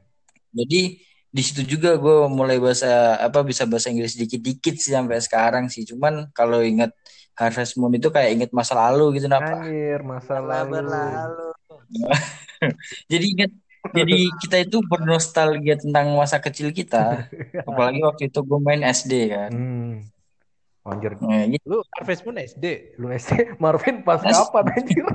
[0.53, 1.01] Jadi
[1.33, 5.89] di situ juga gue mulai bahasa apa bisa bahasa Inggris dikit-dikit sih sampai sekarang sih.
[5.89, 6.93] Cuman kalau ingat
[7.33, 9.65] Harvest Moon itu kayak ingat masa lalu gitu napa.
[9.65, 10.73] Anjir, masa Telah lalu.
[10.77, 11.49] berlalu.
[13.13, 13.53] Jadi ingat
[13.91, 17.27] jadi kita itu bernostalgia tentang masa kecil kita.
[17.69, 19.51] Apalagi waktu itu gue main SD kan.
[19.51, 19.95] Hmm.
[20.83, 21.63] Anjir, Nah, gitu.
[21.67, 22.95] Lu Harvest Moon SD.
[22.99, 23.31] lu SD
[23.63, 25.07] Marvin pas Mas- kapan anjir?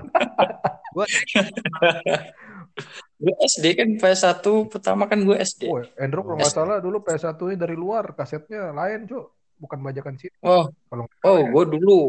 [3.17, 5.67] Gue SD kan PS1 pertama kan gue SD.
[5.67, 9.33] Oh, Andrew kalau nggak salah dulu PS1-nya dari luar, kasetnya lain, Cuk.
[9.57, 10.35] Bukan bajakan sini.
[10.45, 11.49] Oh, Kalau oh, ya.
[11.49, 11.99] gue dulu,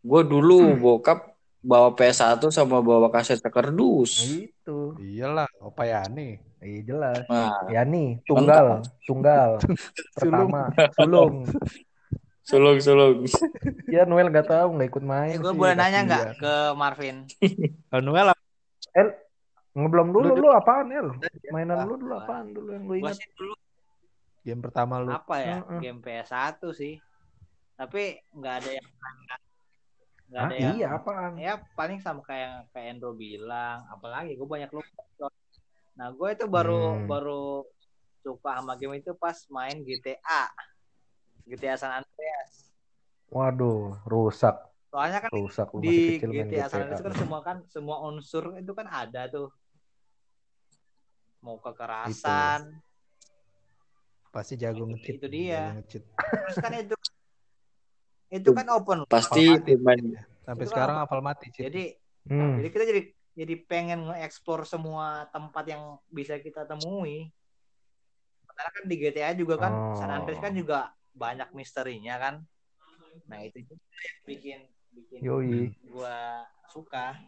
[0.00, 1.35] gue dulu bokap
[1.66, 4.22] bawa PS1 sama bawa kaset kardus.
[4.22, 4.94] Itu.
[5.02, 6.38] Iyalah, Opa Yani.
[6.62, 7.22] Iya jelas.
[7.28, 9.58] Nah, Ya nih, tunggal, tunggal.
[10.18, 11.44] Pertama, sulung.
[12.48, 13.26] sulung sulung.
[13.94, 15.36] Ya Noel nggak tahu, nggak ikut main.
[15.36, 17.16] Eh, gue sih, boleh nanya nggak ke Marvin?
[17.90, 18.42] Kalau Noel apa?
[18.96, 19.08] El,
[19.76, 21.08] ngebelum dulu Lu- lu apaan El?
[21.54, 23.18] Mainan lu dulu apaan dulu yang lu ingat?
[23.36, 23.54] dulu
[24.46, 25.10] game pertama lu?
[25.10, 25.58] apa ya?
[25.62, 25.80] Heeh.
[25.82, 26.94] Game PS1 sih.
[27.76, 28.86] Tapi nggak ada yang
[30.34, 30.50] Hah?
[30.50, 31.32] ada yang Iya apaan?
[31.38, 35.30] ya paling sama kayak yang kayak Endro bilang apalagi gue banyak lupa
[35.96, 37.08] nah gue itu baru Hmm.
[37.08, 37.44] baru
[38.20, 40.44] suka sama game itu pas main GTA
[41.46, 42.74] GTA San Andreas
[43.26, 44.54] Waduh, rusak,
[44.86, 46.94] soalnya kan rusak di kecil main GTA San GTA.
[46.94, 49.50] Andreas kan semua kan semua unsur itu kan ada tuh
[51.42, 52.82] mau kekerasan
[54.34, 55.16] Pasti jago ngecit.
[55.16, 55.72] Itu dia.
[55.80, 56.06] Jago
[56.44, 56.94] terus kan itu
[58.30, 60.02] itu kan open Pasti pemain
[60.46, 61.02] Sampai Itu sekarang apa?
[61.10, 61.50] hafal mati.
[61.50, 61.66] Cit.
[61.66, 61.84] jadi
[62.26, 62.58] Hmm.
[62.58, 63.02] Jadi kita jadi
[63.36, 67.30] jadi pengen nge-explore semua tempat yang bisa kita temui.
[68.50, 69.94] Karena kan di GTA juga kan Oh.
[69.94, 72.34] San Andreas kan juga banyak misterinya kan.
[73.30, 74.58] Nah, itu juga yang bikin
[74.96, 75.76] bikin Yoi.
[75.86, 77.20] gua suka.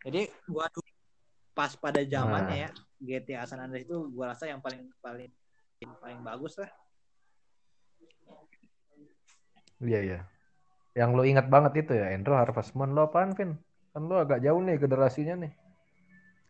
[0.00, 0.66] Jadi gua
[1.52, 5.30] pas pada zamannya ya GTA San Andreas itu gua rasa yang paling paling
[6.00, 6.72] paling bagus lah.
[9.80, 10.20] Iya iya.
[10.92, 13.56] Yang lu ingat banget itu ya, Andrew Harvest Moon lo apaan, Vin?
[13.90, 15.52] Kan lu agak jauh nih generasinya nih.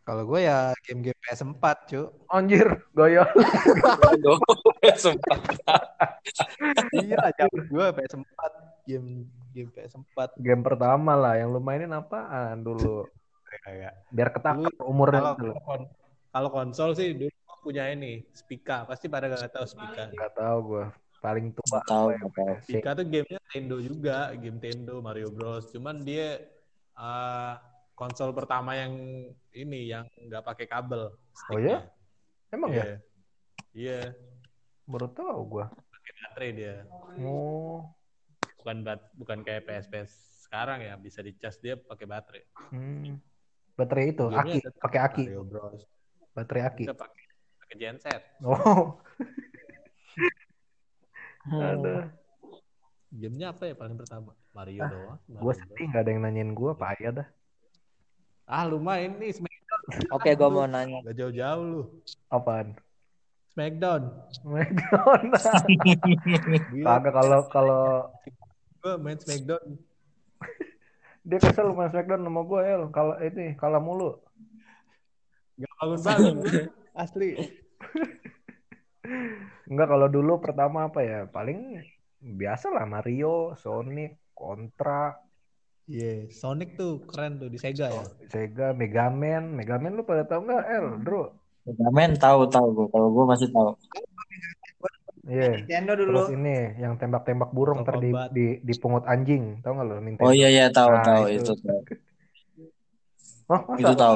[0.01, 2.01] Kalau gue ya game-game PS4, cu.
[2.27, 3.23] Anjir, gaya.
[4.97, 5.39] sempat.
[6.97, 8.41] iya, zaman gue PS4.
[8.81, 13.05] Game game PS4 Game pertama lah yang lu mainin apaan dulu?
[13.61, 13.93] kayak.
[14.09, 15.91] Biar ketakar Dulu umurnya Kalau kon-
[16.31, 17.29] kalau konsol sih dulu
[17.61, 18.89] punya ini, Spika.
[18.89, 20.09] Pasti pada gak tahu Spika.
[20.09, 20.85] Enggak tahu gua.
[21.21, 22.55] Paling tua tahu, apa ya?
[22.65, 25.69] Spika tuh gamenya Nintendo juga, game Nintendo, Mario Bros.
[25.69, 26.41] Cuman dia
[26.91, 27.53] eh,
[27.93, 28.97] konsol pertama yang
[29.53, 31.13] ini yang nggak pakai kabel.
[31.47, 31.85] Oh ya?
[32.49, 32.83] Emang Iya.
[32.83, 32.97] ya?
[33.71, 33.99] Iya,
[34.83, 35.65] Baru tahu gua.
[35.71, 36.75] pakai baterai dia.
[37.21, 37.85] Oh.
[38.57, 40.11] Bukan bat, bukan kayak PS PS
[40.43, 42.43] sekarang ya bisa dicas dia pakai baterai.
[42.73, 43.21] Hmm.
[43.71, 45.81] Baterai itu, Gamenya aki, pakai aki, Mario Bros.
[46.33, 46.83] baterai aki.
[46.91, 47.23] Pakai
[47.61, 48.21] pakai genset.
[48.41, 48.99] Oh,
[51.47, 51.95] Ada.
[53.11, 54.31] Gamenya apa ya paling pertama?
[54.51, 55.19] Mario doang.
[55.25, 55.59] Mario Gua Bros.
[55.59, 57.27] sedih nggak ada yang nanyain gua, payah dah.
[58.45, 59.81] Ah lu main nih Smackdown.
[60.11, 60.99] Oke, gue mau nanya.
[61.07, 61.81] Gak jauh-jauh lu.
[62.27, 62.75] Apaan?
[63.55, 64.11] Smackdown.
[64.43, 64.67] Gila,
[66.99, 67.83] Kagak kalau kalau
[68.83, 69.79] gue main Smackdown.
[71.23, 74.19] dia kesel main Smackdown sama gua El, kalau ini kalah mulu.
[75.55, 76.35] Gak bangun-bangun.
[76.43, 76.63] gua.
[76.91, 77.39] Asli.
[79.65, 81.19] Enggak kalau dulu pertama apa ya?
[81.25, 81.81] Paling
[82.21, 85.17] biasa lah Mario, Sonic, Contra,
[85.91, 88.05] Iya, Sonic tuh keren tuh di Sega ya.
[88.31, 89.57] Sega, Mega Man.
[89.59, 91.35] Mega Man lu pada tahu nggak El, Bro?
[91.91, 92.87] Men tahu tahu gue.
[92.95, 93.75] Kalau gue masih tahu.
[95.27, 95.61] Iya.
[95.61, 96.09] Nintendo dulu.
[96.25, 100.25] Terus ini yang tembak-tembak burung ntar di, di dipungut anjing, tahu nggak lo Nintendo?
[100.25, 101.51] Oh iya iya tahu Nah, tahu itu.
[101.51, 101.53] itu.
[101.61, 101.81] tahu.
[103.51, 103.81] Oh, masa?
[103.83, 104.13] Itu tahu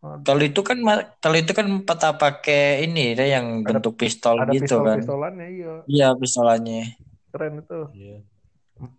[0.00, 0.80] Kalau itu kan
[1.20, 4.96] kalau itu kan peta pakai ini deh yang Ada- bentuk pistol Ada gitu kan.
[4.96, 5.74] pistol-pistolannya, iya.
[5.84, 6.96] Iya pistolannya.
[7.30, 7.80] Keren itu.
[7.92, 8.16] Iya,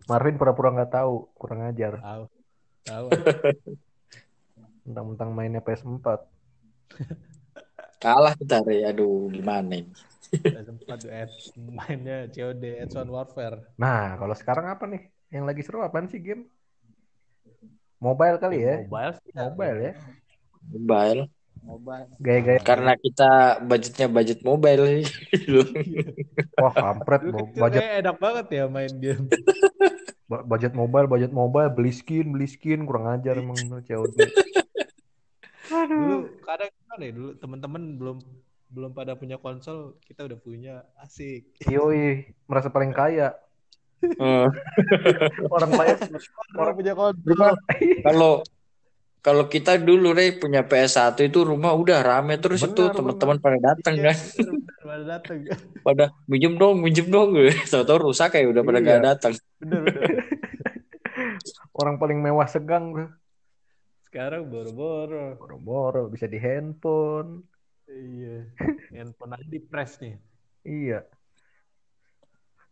[0.06, 1.98] Marvin pura-pura nggak tahu, kurang ajar.
[1.98, 2.24] tahu.
[2.86, 3.06] Tahu.
[4.86, 6.06] Mentang-mentang mainnya PS4.
[8.02, 8.86] Kalah kita Re.
[8.86, 9.90] Aduh gimana ini.
[10.32, 13.58] Udah sempat Ed, mainnya COD Advanced Warfare.
[13.78, 15.02] Nah, kalau sekarang apa nih?
[15.30, 16.46] Yang lagi seru apaan sih game?
[18.02, 18.82] Mobile kali ya?
[18.82, 19.30] Mobile sih.
[19.34, 19.92] Mobile ya?
[20.70, 21.26] Mobile.
[21.62, 22.10] Mobile.
[22.18, 22.60] Gaya-gaya.
[22.60, 23.30] Karena kita
[23.62, 24.82] budgetnya budget mobile.
[26.62, 27.22] Wah, kampret.
[27.54, 29.30] Budget, kayak enak banget ya main game.
[30.30, 31.70] bu- budget mobile, budget mobile.
[31.70, 32.82] Beli skin, beli skin.
[32.82, 34.16] Kurang ajar emang COD.
[35.72, 38.18] Dulu kadang gimana ya dulu teman-teman belum
[38.72, 41.48] belum pada punya konsol, kita udah punya asik.
[41.64, 43.32] Yoi, merasa paling kaya.
[44.02, 44.48] Eh,
[45.48, 46.12] Orang banyak
[46.58, 47.56] Orang punya konsol.
[48.04, 48.42] kalau
[49.22, 53.58] kalau kita dulu Rey punya PS1 itu rumah udah rame terus itu Benar, teman-teman pada
[53.62, 54.16] datang kan
[54.82, 55.36] Pada datang.
[55.86, 57.38] pada minjem dong minjem dong
[57.70, 58.88] tahu-tahu rusak kayak udah pada Iya.
[58.90, 59.32] gak datang
[59.62, 60.02] Bener bener.
[61.78, 63.08] orang paling mewah segang tuh.
[64.04, 65.40] Sekarang boro-boro.
[65.40, 67.40] Boro-boro bisa di handphone.
[67.88, 68.44] Iya.
[68.92, 70.14] Handphone aja di press nih.
[70.62, 71.00] Iya.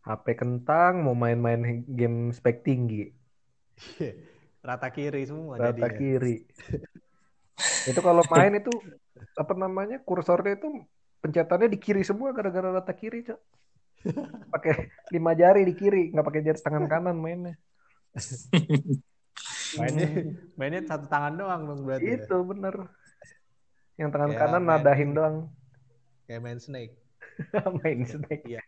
[0.01, 3.09] HP kentang mau main-main game spek tinggi.
[4.61, 5.89] Rata kiri semua Rata jadinya.
[5.91, 6.35] kiri.
[7.83, 8.73] itu kalau main itu
[9.33, 10.69] apa namanya kursornya itu
[11.19, 13.39] pencetannya di kiri semua gara-gara rata kiri, Cok.
[14.49, 14.73] Pakai
[15.09, 17.53] lima jari di kiri, nggak pakai jari tangan kanan mainnya.
[19.71, 20.07] Mainnya
[20.53, 22.05] mainnya satu tangan doang dong berarti.
[22.07, 22.17] ya?
[22.19, 22.75] Itu bener.
[23.95, 25.35] Yang tangan Ya, kanan main- nadahin doang.
[26.25, 26.93] Kayak main snake.
[27.81, 28.43] main snake.
[28.47, 28.61] Iya.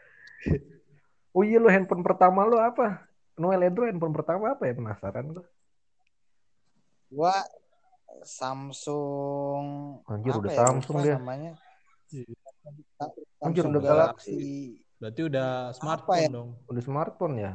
[1.36, 3.08] oh iya lo handphone pertama lo apa?
[3.36, 5.44] Noel Edro handphone pertama apa ya penasaran gue.
[7.12, 7.36] Gua
[8.24, 9.64] Samsung
[10.08, 11.16] Anjir, apa udah ya, Samsung dia.
[11.20, 11.52] namanya.
[13.44, 14.80] Anjir, Samsung udah Galaxy.
[14.96, 16.28] Berarti udah smartphone ya?
[16.32, 16.50] dong.
[16.72, 17.52] Udah smartphone ya?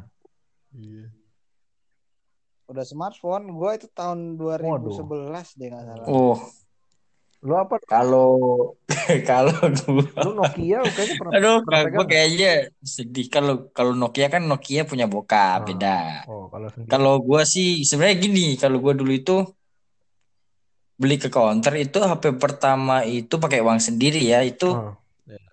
[0.78, 1.06] Iya.
[2.70, 6.06] Udah smartphone, gua itu tahun 2011 deh nggak salah.
[6.08, 6.38] oh
[7.42, 7.76] Lo apa?
[7.82, 8.30] kalau
[9.30, 9.50] kalau
[9.90, 12.10] gua Lo Nokia kayaknya pernah aduh pernah gue pegang.
[12.12, 12.52] kayaknya
[12.86, 15.66] sedih kalau kalau Nokia kan Nokia punya bokap Ah.
[15.66, 15.98] beda
[16.30, 16.90] Oh, kalau sendiri.
[16.90, 19.34] Kalau gua sih sebenarnya gini, kalau gua dulu itu
[21.02, 24.94] beli ke counter itu HP pertama itu pakai uang sendiri ya, itu Ah,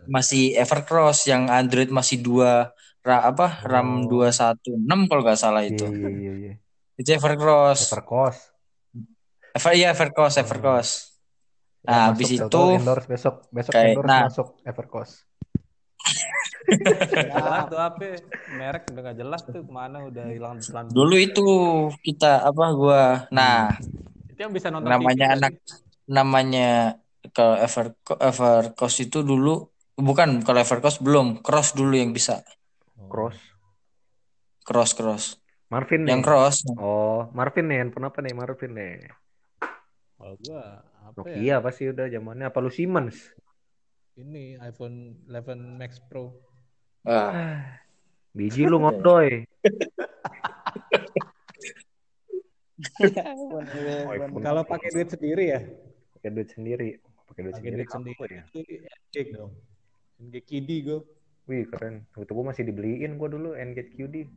[0.05, 2.68] masih Evercross yang Android masih dua
[3.01, 4.29] ra, apa RAM Oh.
[4.29, 5.85] 216 kalau nggak salah iya, itu.
[5.88, 6.53] iya, iya, iya.
[7.01, 7.88] Itu Evercross.
[7.88, 8.40] Evercost.
[9.57, 10.35] Ever, iya Evercross.
[10.37, 10.88] Evercross.
[10.90, 11.08] Ya,
[11.81, 14.23] Nah, masuk, habis itu endorse besok besok kayak- endorse nah.
[14.27, 15.14] masuk Evercost.
[16.69, 18.01] Jelas tuh HP
[18.53, 20.85] merek udah gak jelas tuh ke mana udah hilang telan.
[20.88, 21.45] dulu itu
[22.03, 23.73] kita apa gua nah
[24.29, 25.53] Itu yang bisa nonton namanya TV anak
[26.05, 26.71] namanya
[27.31, 27.87] kalau Ever
[28.19, 29.64] Evercost itu dulu
[29.95, 32.57] bukan kalau Evercost belum Cross dulu yang bisa tadi.
[33.07, 33.38] Cross.
[34.62, 35.25] Cross Cross
[35.69, 36.11] Marvin nih.
[36.11, 38.95] yang Cross Oh, Marvin nih handphone apa nih Marvin nih?
[40.14, 40.62] Kalau gua
[41.09, 41.37] apa ya?
[41.37, 43.16] Nokia apa sih udah zamannya apa lu Siemens?
[44.18, 46.35] Ini iPhone 11 Max Pro.
[47.07, 47.79] ah
[48.35, 49.47] Biji lu ngodoy.
[53.01, 54.14] iPhone 11.
[54.14, 54.42] iPhone.
[54.44, 55.61] Kalau pakai duit sendiri ya?
[56.18, 56.88] Pakai duit sendiri.
[57.31, 57.75] Pakai duit sendiri.
[57.83, 58.14] duit sendiri.
[58.18, 58.42] apa ya?
[59.35, 59.53] Dong.
[60.18, 60.99] Gua.
[61.49, 62.05] Wih keren.
[62.12, 64.29] Waktu gua masih dibeliin gua dulu Engage QD.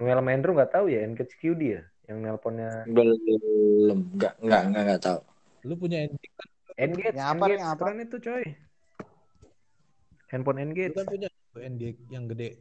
[0.00, 1.82] Noel Mendro nggak tahu ya Engage QD ya?
[2.10, 5.20] Yang nelponnya belum nggak nggak nggak nggak tahu
[5.62, 6.48] Lu punya Engage kan?
[6.74, 7.14] Engage.
[7.14, 7.84] Yang apa, yang apa?
[7.86, 8.44] Keren itu coy.
[10.32, 10.94] Handphone Lu Engage.
[10.96, 11.28] kan punya
[11.60, 12.58] Engage yang gede.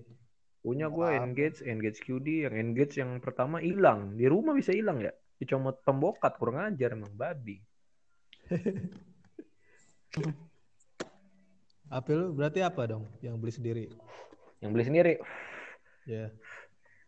[0.62, 1.26] Punya gua Apa?
[1.26, 4.14] Engage, Engage QD, yang Engage yang pertama hilang.
[4.14, 5.10] Di rumah bisa hilang ya?
[5.42, 7.58] Dicomot pembokat, kurang ajar emang babi.
[11.92, 13.86] HP lu berarti apa dong yang beli sendiri?
[14.62, 15.14] Yang beli sendiri,
[16.06, 16.30] Ya.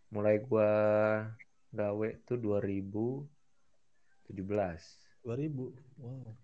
[0.10, 0.70] mulai gua
[1.74, 3.26] gawe tuh 2017.
[5.26, 5.74] 2000.
[6.00, 6.38] Wow.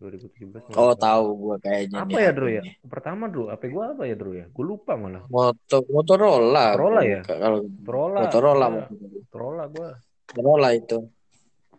[0.00, 0.64] 2017.
[0.72, 2.64] mulai oh tahu gua kayaknya Apa ya Dru ya?
[2.88, 4.48] Pertama Dru, apa gua apa ya Dru ya?
[4.48, 5.28] Gue lupa malah.
[5.28, 7.20] Moto Motorola Motorola ya?
[7.20, 8.18] kalau Motorola.
[8.24, 8.84] Motorola Iya,
[9.28, 9.88] Motorola gua.
[10.32, 10.98] Motorola itu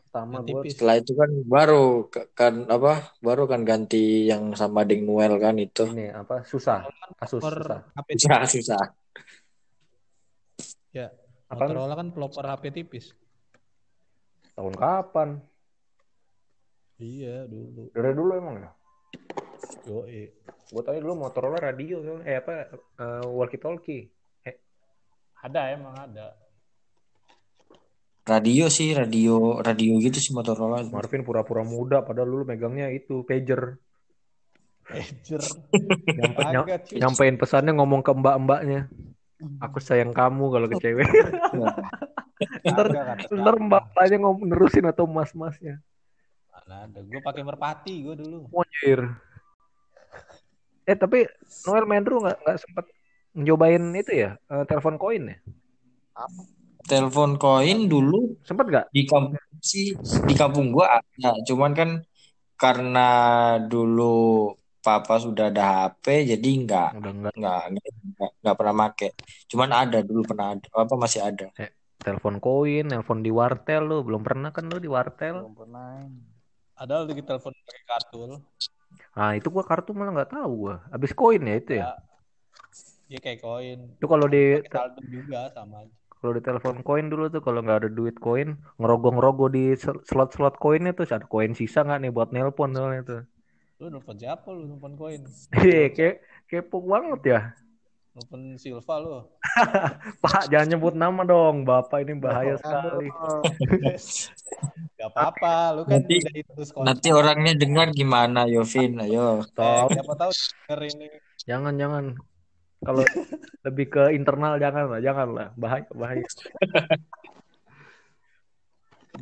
[0.05, 0.71] Pertama gua tipis.
[0.77, 1.85] setelah itu kan baru
[2.37, 2.93] kan apa
[3.25, 6.45] baru kan ganti yang sama Ding Noel kan itu ini apa?
[6.45, 6.85] Susah.
[7.17, 7.89] Asus susah.
[8.05, 8.83] Susah susah
[10.93, 11.09] Ya.
[11.51, 11.67] Apaan?
[11.75, 13.11] Motorola kan pelopor HP tipis.
[14.55, 15.35] Tahun kapan?
[16.95, 17.91] Iya, dulu.
[17.91, 18.71] Dari dulu emang ya?
[19.83, 20.31] Yoi.
[20.71, 22.71] Gue tanya dulu Motorola radio, eh apa?
[23.27, 24.07] walkie talkie.
[25.41, 26.37] Ada emang ada.
[28.21, 33.81] radio sih radio radio gitu sih Motorola Marvin pura-pura muda, padahal dulu megangnya itu pager.
[34.85, 35.41] Pager.
[36.15, 36.67] Nyampe, nyam-
[37.01, 38.87] nyampein pesannya ngomong ke mbak-mbaknya.
[39.59, 41.07] Aku sayang kamu kalau ke cewek.
[42.65, 43.65] ntar Agak kata ntar siapa.
[43.93, 45.77] mbaknya ngomong nerusin atau mas-masnya.
[46.49, 46.99] Mana ada.
[47.01, 48.49] Gue pakai merpati gue dulu.
[48.49, 49.13] Monjir.
[50.83, 51.25] Eh tapi
[51.65, 52.85] Noel Mendru nggak nggak sempat
[53.31, 55.37] nyobain itu ya eh, telepon koin ya?
[56.83, 58.85] telepon koin dulu Sempet nggak?
[58.91, 59.95] di kampung sih
[60.27, 61.89] di kampung gua ada cuman kan
[62.59, 63.07] karena
[63.63, 64.51] dulu
[64.85, 67.61] papa sudah ada HP jadi nggak Udah nggak.
[68.41, 69.07] nggak pernah make
[69.51, 71.47] cuman ada dulu pernah ada apa masih ada
[72.01, 75.37] Telepon koin, telepon di wartel lu belum pernah kan lu di wartel?
[75.45, 76.01] Belum pernah.
[76.73, 78.41] Ada lagi telepon pakai kartu.
[79.13, 80.75] Nah itu gua kartu malah nggak tahu gua.
[80.89, 81.85] Abis koin ya itu ya.
[83.05, 83.79] Dia kayak koin.
[84.01, 85.93] Itu kalau di saldo juga sama aja.
[86.21, 88.49] kalau di telepon koin dulu tuh kalau nggak ada duit koin
[88.81, 93.21] ngerogoh-ngerogoh di sel- slot-slot koinnya tuh ada koin sisa nggak nih buat nelpon soalnya tuh.
[93.81, 95.25] Lu nelfon siapa lu nelfon koin?
[95.57, 96.15] Iya, kayak
[96.45, 97.39] kepo banget ya.
[98.13, 99.25] Nelfon Silva lu.
[100.23, 101.65] Pak, jangan nyebut nama dong.
[101.65, 103.09] Bapak ini bahaya sekali.
[105.01, 106.85] Gak apa-apa, lu kan Nanti- udah itu sekolah.
[106.85, 109.01] Nanti orangnya dengar gimana, Yovin?
[109.01, 109.41] Ayo.
[109.41, 109.89] Eh, Stop.
[109.97, 111.07] siapa tahu denger ini.
[111.49, 112.05] Jangan, jangan.
[112.85, 113.01] Kalau
[113.65, 115.47] lebih ke internal jangan lah, jangan lah.
[115.57, 116.21] Bahaya, bahaya.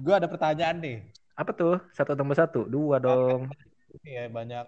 [0.03, 0.97] Gue ada pertanyaan nih.
[1.39, 1.79] Apa tuh?
[1.95, 3.47] Satu tambah satu, dua dong.
[3.89, 4.65] Ini ya banyak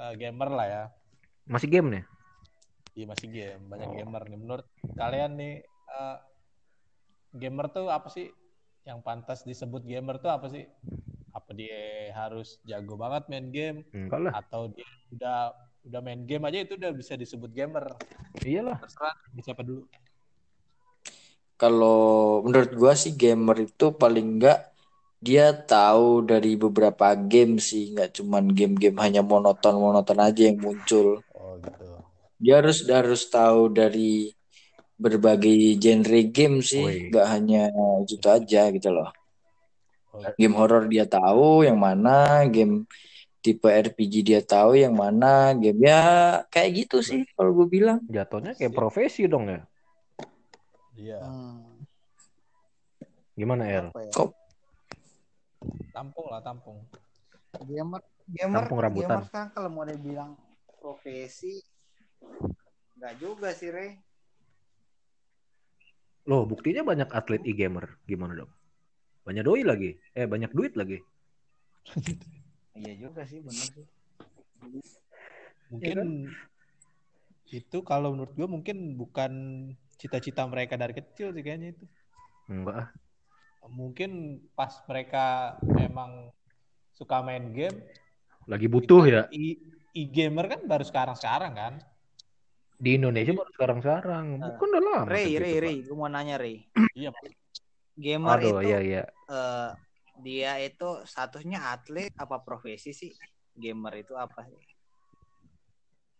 [0.00, 0.84] eh, gamer lah ya.
[1.44, 2.04] Masih game nih?
[2.96, 4.38] Iya masih game, banyak gamer nih.
[4.40, 4.66] Menurut
[4.96, 6.16] kalian nih, eh,
[7.36, 8.32] gamer tuh apa sih?
[8.86, 10.64] Yang pantas disebut gamer tuh apa sih?
[11.36, 13.84] Apa dia harus jago banget main game?
[13.92, 14.32] Enggak lah.
[14.40, 15.52] Atau dia udah
[15.86, 17.92] udah main game aja itu udah bisa disebut gamer?
[18.40, 18.80] Iyalah.
[18.80, 19.14] Terserah
[19.44, 19.84] siapa dulu.
[21.56, 24.75] Kalau menurut gua sih gamer itu paling enggak
[25.26, 31.18] dia tahu dari beberapa game sih, nggak cuman game-game hanya monoton-monoton aja yang muncul.
[31.34, 31.82] Oh gitu.
[32.38, 34.30] Dia harus harus tahu dari
[34.94, 37.74] berbagai genre game sih, nggak hanya
[38.06, 39.10] itu aja gitu loh.
[40.14, 42.86] Oh, Game horor dia tahu yang mana, game
[43.42, 46.00] tipe RPG dia tahu yang mana, game ya
[46.48, 47.98] kayak gitu sih kalau gue bilang.
[48.06, 49.60] Jatuhnya kayak profesi dong ya.
[50.96, 51.20] Iya.
[51.20, 51.76] Hmm,
[53.36, 53.86] Gimana, El?
[53.92, 54.12] apa ya?
[54.16, 54.45] Kok
[55.92, 56.78] Tampung lah, tampung.
[57.56, 59.08] Gamer, gamer, Kampung rambutan.
[59.22, 60.36] gamer kan kalau mau dibilang
[60.80, 61.56] profesi,
[63.00, 63.96] nggak juga sih, Rey.
[66.26, 68.02] Loh, buktinya banyak atlet e-gamer.
[68.04, 68.50] Gimana dong?
[69.22, 69.94] Banyak doi lagi.
[70.12, 70.98] Eh, banyak duit lagi.
[72.76, 73.88] Iya juga sih, benar sih.
[75.72, 76.28] Mungkin
[77.48, 79.32] itu kalau menurut gue mungkin bukan
[79.96, 81.88] cita-cita mereka dari kecil sih kayaknya itu.
[82.52, 82.88] Enggak ah.
[83.68, 86.30] Mungkin pas mereka memang
[86.94, 87.76] suka main game,
[88.46, 89.22] Lagi butuh ya.
[89.28, 89.58] i-
[89.92, 91.74] e-gamer kan baru sekarang-sekarang kan.
[92.76, 94.24] Di Indonesia baru sekarang-sekarang.
[94.38, 95.08] Bukan udah lama.
[95.08, 95.60] Rey, Pak.
[95.64, 96.64] Rey, gue mau nanya, Rey.
[96.96, 97.12] Iya,
[97.96, 99.02] Gamer Aduh, itu iya, iya.
[99.28, 99.70] eh,
[100.20, 103.12] dia itu statusnya atlet apa profesi sih?
[103.56, 104.60] Gamer itu apa sih?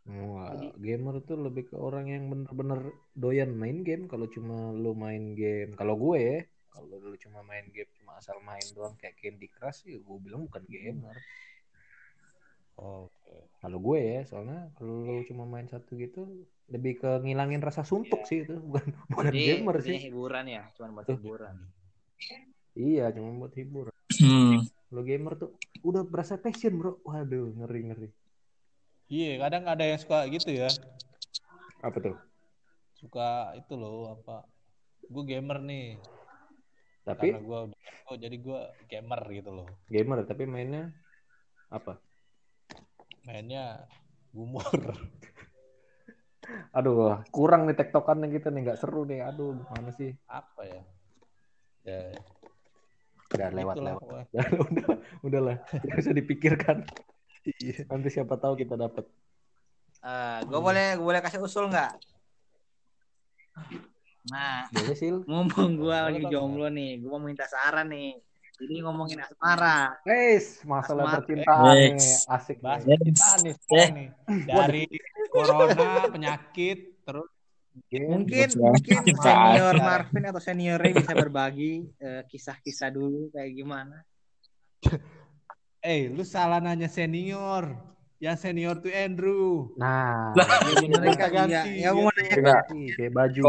[0.07, 2.81] Wah, Jadi- gamer tuh lebih ke orang yang bener-bener
[3.13, 4.09] doyan main game.
[4.09, 6.39] Kalau cuma lu main game, kalau gue ya,
[6.77, 10.45] kalau lu cuma main game cuma asal main doang kayak Candy Crush sih, gue bilang
[10.45, 11.17] bukan gamer.
[12.77, 13.49] Oke.
[13.65, 16.29] Kalau gue ya, soalnya kalau lu cuma main satu gitu,
[16.69, 18.85] lebih ke ngilangin rasa suntuk sih itu, bukan
[19.17, 19.97] bukan Jadi gamer sih.
[20.13, 21.57] hiburan ya, cuma buat hiburan.
[22.77, 23.97] Iya, cuma buat hiburan.
[24.21, 27.01] hmm, Kalau gamer tuh udah berasa passion bro.
[27.09, 28.09] Waduh, ngeri ngeri.
[29.09, 30.69] Iya, kadang ada yang suka gitu ya.
[31.81, 32.17] Apa tuh?
[33.01, 34.45] Suka itu loh apa?
[35.09, 35.97] Gue gamer nih.
[37.07, 37.61] Tapi Karena gue
[38.11, 39.69] oh jadi gue gamer gitu loh.
[39.87, 40.91] gamer tapi mainnya
[41.71, 42.03] apa?
[43.23, 43.87] Mainnya
[44.35, 44.67] gumur.
[46.79, 49.23] Aduh, kurang nih tektokannya kita nih, nggak seru nih.
[49.23, 50.15] Aduh, gimana sih?
[50.31, 50.83] Apa ya?
[51.87, 51.99] Ya,
[53.35, 54.03] Udah lewat lewat.
[54.35, 54.87] Udah, udah,
[55.23, 55.57] udahlah.
[55.71, 56.87] Tidak usah dipikirkan.
[57.47, 57.87] Iya.
[57.91, 59.07] Nanti siapa tahu kita dapat.
[60.03, 61.95] Eh, gue boleh gue boleh kasih usul nggak?
[64.27, 65.11] Nah, Boleh sih.
[65.31, 68.19] ngomong gue lagi jomblo nih, gue mau minta saran nih.
[68.57, 70.01] Jadi ngomongin asmara.
[70.01, 71.17] Guys, masalah Asmara.
[71.21, 72.97] percintaan nih, asik Bahas nih.
[72.97, 74.09] percintaan nih sekarang nih.
[74.43, 74.85] Dari
[75.29, 77.29] corona, penyakit, terus
[77.93, 84.01] Mungkin mungkin senior Marvin atau senior Ray bisa berbagi eh, kisah-kisah dulu kayak gimana.
[85.85, 87.77] eh lu salah nanya senior.
[88.17, 89.77] Yang senior tuh Andrew.
[89.77, 91.61] Nah, Ya bener Kita kan iya.
[91.61, 92.63] ganti, Ya gue mau nanya Enggak.
[92.73, 93.43] ih, kayak baju.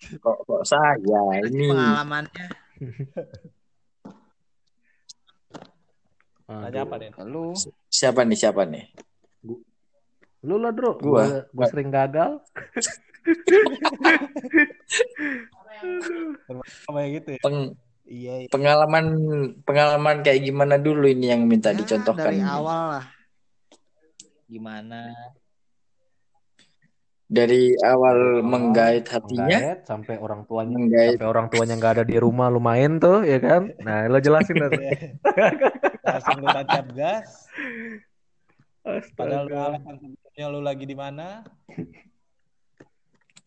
[0.00, 0.96] Kok kok saya
[1.44, 2.46] ini pengalamannya.
[6.50, 7.10] Nanya apa nih?
[7.30, 7.54] Lu
[7.86, 8.84] siapa nih siapa nih?
[10.40, 10.96] Lu lah, Bro.
[10.98, 11.44] Gua.
[11.52, 12.40] Gue sering gagal.
[16.88, 17.40] Kayak gitu ya.
[17.44, 17.74] Peng-
[18.10, 18.48] iya, iya.
[18.50, 19.06] pengalaman
[19.62, 22.48] pengalaman kayak gimana dulu ini yang minta Ya, dicontohkan dari ini?
[22.48, 23.06] awal lah.
[24.50, 25.14] Gimana?
[27.30, 32.16] Dari awal menggait hatinya Menggait sampai orang tuanya menggait sampai orang tuanya nggak ada di
[32.18, 34.82] rumah lu main tuh ya kan nah lo jelasin tuh.
[36.02, 37.46] Langsung lu tancap gas.
[39.14, 39.94] Padahal lu alasan
[40.50, 41.46] lu lagi di mana?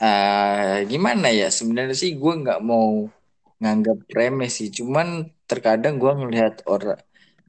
[0.04, 3.08] ah gimana ya sebenarnya sih gue nggak mau
[3.64, 7.00] nganggap remeh sih cuman terkadang gue ngelihat orang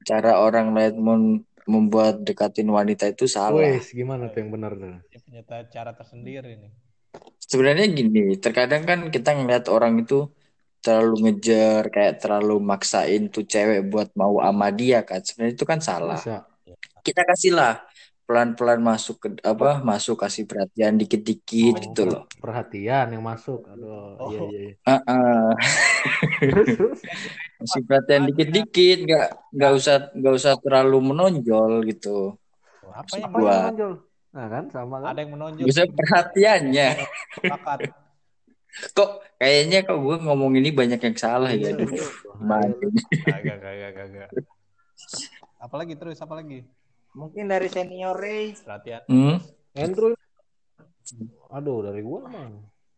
[0.07, 5.01] cara orang lain mem- membuat dekatin wanita itu salah Wes, gimana tuh yang benar tuh
[5.09, 6.71] Dia punya ta- cara tersendiri nih.
[7.41, 10.29] sebenarnya gini, terkadang kan kita ngeliat orang itu
[10.85, 15.21] terlalu ngejar, kayak terlalu maksain tuh cewek buat mau sama dia kan.
[15.25, 16.21] Sebenarnya itu kan salah.
[16.21, 16.45] Bisa.
[17.01, 17.81] Kita kasihlah
[18.25, 22.21] pelan-pelan masuk ke apa, masuk kasih perhatian dikit-dikit Oh, gitu loh.
[22.41, 23.69] Perhatian yang masuk.
[23.69, 24.29] Aduh, Oh.
[24.33, 24.59] iya iya.
[24.59, 24.73] iya.
[24.83, 25.45] Heeh.
[26.41, 26.99] Terus terus.
[27.61, 32.33] Kasih perhatian dikit-dikit, nggak nggak usah nggak usah terlalu menonjol gitu.
[32.85, 33.55] Apa yang Apa yang Gua.
[33.61, 33.93] menonjol?
[34.35, 35.07] Nah kan sama kan?
[35.13, 35.65] ada yang menonjol?
[35.69, 36.89] Bisa perhatiannya.
[38.91, 39.09] Kok
[39.39, 41.71] kayaknya kok gue ngomong ini banyak yang salah ya.
[41.71, 42.03] Aduh, iya.
[43.23, 44.29] Kagak, kagak, kagak.
[45.55, 46.67] Apalagi terus, apa lagi?
[47.15, 48.51] Mungkin dari senior Ray.
[48.59, 49.01] Perhatian.
[49.07, 49.39] Hmm?
[49.73, 50.11] Andrew.
[51.49, 52.47] Aduh, dari gua mah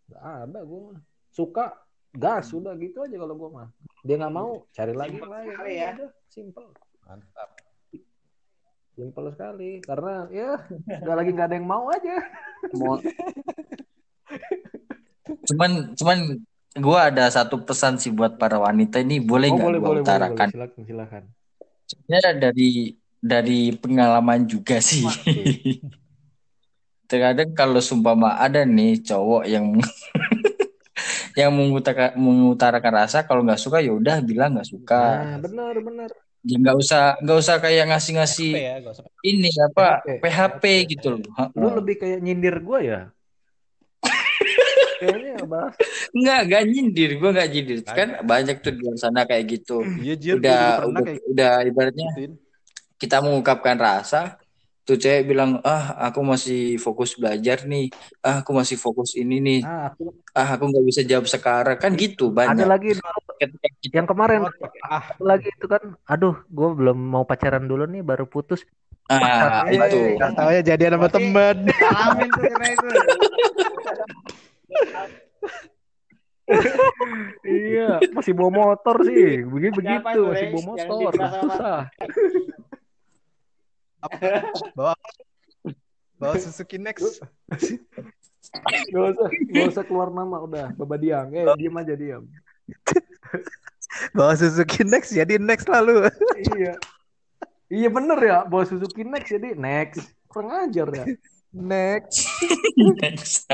[0.09, 0.99] nggak ada gua mah.
[1.29, 1.77] Suka
[2.11, 3.67] gas udah gitu aja kalau gua mah.
[4.01, 5.89] Dia nggak mau, cari lagi sekali ya.
[5.93, 6.67] Udah, Simple.
[7.05, 7.49] Mantap.
[8.97, 9.71] Simple sekali.
[9.85, 10.49] Karena ya
[10.81, 12.15] nggak lagi nggak ada yang mau aja.
[12.73, 13.01] Mau-
[15.47, 16.17] Cuman cuman
[16.77, 20.01] gue ada satu pesan sih buat para wanita ini boleh Oh nggak boleh gue boleh
[20.01, 20.07] boleh, boleh.
[20.07, 20.47] utarakan?
[20.51, 21.23] Silakan silakan.
[21.87, 22.69] Sebenarnya dari
[23.21, 25.05] dari pengalaman juga sih.
[27.07, 29.65] Terkadang kalau sumpama ada nih cowok yang
[31.39, 35.23] yang mengutarakan, mengutarakan rasa kalau nggak suka ya udah bilang nggak suka.
[35.23, 36.09] Nah, benar benar.
[36.47, 38.75] Ya nggak usah nggak usah kayak ngasih-ngasih ya?
[38.81, 39.03] Gak usah.
[39.25, 40.21] ini apa PHP.
[40.23, 40.63] PHP
[40.97, 41.21] gitu loh.
[41.55, 43.01] Lu lebih kayak nyindir gua ya?
[44.97, 45.77] Kayaknya bahas
[46.09, 47.79] Nggak, nggak nyindir, gue nggak nyindir.
[47.85, 49.85] Kan banyak tuh di luar sana kayak gitu.
[50.01, 52.33] Iya, gua Udah, pernah udah, kayak udah ibaratnya gituin.
[52.97, 54.41] Kita mengungkapkan rasa,
[54.81, 57.93] tuh cewek bilang, ah aku masih fokus belajar nih,
[58.25, 61.91] ah aku masih fokus ini nih, ah, aku ah aku nggak bisa jawab sekarang, kan
[61.93, 62.65] gitu ada banyak.
[62.65, 64.39] lagi dulu Ketika kita, yang kemarin.
[64.81, 65.13] ah.
[65.21, 68.65] Lagi itu kan aduh gue belum mau pacaran dulu nih baru putus.
[69.07, 71.69] Ah itu, Gak tau ya jadian sama temen.
[71.69, 72.87] Alamin tuh kena itu.
[77.45, 79.43] iya masih bawa motor sih.
[79.47, 81.11] Begitu begitu masih bawa motor.
[81.13, 81.79] susah
[84.77, 84.93] Bawa
[86.17, 87.21] bawa Suzuki Next.
[88.89, 90.67] gak usah gak usah keluar nama udah.
[90.77, 92.23] Baba diam eh diam aja diam
[94.17, 96.09] Bawa Suzuki Next jadi Next lalu.
[96.57, 96.73] iya.
[97.67, 98.37] Iya bener ya.
[98.45, 100.05] Bawa Suzuki Next jadi next.
[100.29, 101.05] Kurang ajar ya.
[101.53, 102.27] Next.
[103.01, 103.45] next.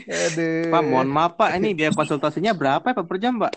[0.00, 0.72] Aduh.
[0.72, 3.52] Pak, mohon maaf Pak, ini biaya konsultasinya berapa ya Pak per jam Pak?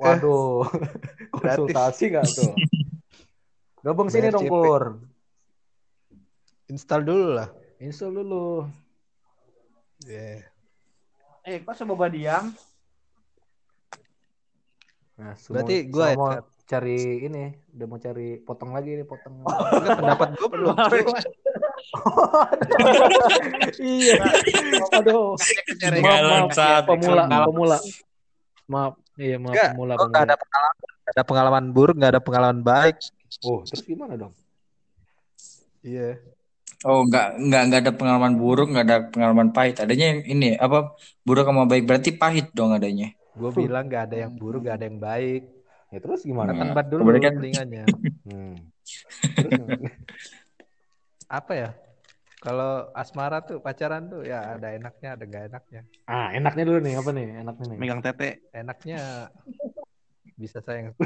[0.00, 0.64] waduh.
[1.28, 2.56] Konsultasi nggak tuh
[3.80, 4.50] gabung sini dong CP.
[4.50, 4.84] kur
[6.66, 7.48] Install dulu lah.
[7.78, 8.68] install dulu
[10.00, 10.40] Yeah.
[11.42, 12.56] Eh, kok sebaba diam?
[15.14, 19.04] nah, semua- Berarti gua semua mau ya, cari ini udah mau cari potong lagi nih
[19.04, 19.44] potong
[19.76, 20.72] Enggak pendapat gue belum.
[23.78, 24.14] iya.
[24.94, 25.36] Aduh.
[25.98, 27.44] Maaf, saat pemula, ketinggalan.
[27.44, 27.78] pemula.
[28.66, 28.92] Maaf.
[29.14, 30.40] Iya, maaf Enggak, pemula, Gue gak ada pemula.
[30.40, 30.74] pengalaman,
[31.04, 32.96] ada pengalaman buruk, gak ada pengalaman baik.
[33.46, 34.34] Oh, terus gimana dong?
[35.86, 36.18] Iya.
[36.84, 39.78] Oh, nggak nggak nggak ada pengalaman buruk, nggak ada pengalaman pahit.
[39.84, 43.12] Adanya yang ini apa buruk sama baik berarti pahit dong adanya.
[43.36, 45.46] Gue bilang gak ada yang buruk, gak ada yang baik.
[45.94, 46.50] Ya terus gimana?
[46.52, 47.84] Nah, Tempat dulu kan- telinganya.
[48.30, 48.54] Hmm.
[49.38, 49.54] Terus?
[51.40, 51.70] Apa ya?
[52.40, 55.82] Kalau asmara tuh pacaran tuh ya ada enaknya, ada gak enaknya.
[56.04, 57.26] ah, enaknya dulu nih, apa nih?
[57.44, 57.78] Enaknya nih.
[57.80, 58.28] Megang tete.
[58.52, 59.00] Enaknya
[60.40, 60.96] bisa sayang.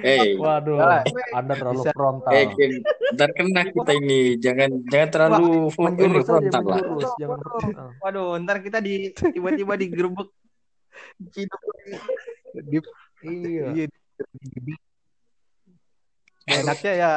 [0.00, 1.02] Hey, Waduh, Salah.
[1.32, 1.92] Anda terlalu Bisa.
[1.92, 2.32] frontal.
[2.32, 2.72] eh, Kin,
[3.12, 4.20] ntar kena kita ini.
[4.36, 6.78] Jangan jangan terlalu ini Menjurus frontal lah.
[7.16, 7.88] jangan frontal.
[7.98, 10.28] Waduh, ntar kita di tiba-tiba digerebek.
[11.28, 11.60] Hidup.
[12.62, 13.66] Di- Iya.
[13.72, 13.86] Iya.
[16.44, 17.12] Enaknya ya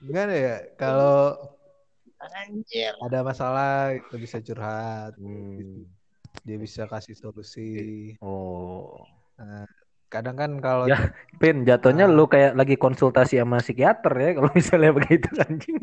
[0.00, 0.56] gimana ya?
[0.74, 1.38] Kalau
[2.18, 2.90] Anjir.
[2.98, 5.86] ada masalah kita bisa curhat, Hmm.
[6.40, 7.70] Dia bisa kasih solusi.
[8.18, 8.96] Oh.
[9.36, 9.68] Nah,
[10.08, 11.12] kadang kan kalau Ya.
[11.36, 12.12] Pin, jatuhnya Ah.
[12.12, 15.78] lu kayak lagi konsultasi sama psikiater ya kalau misalnya begitu anjing.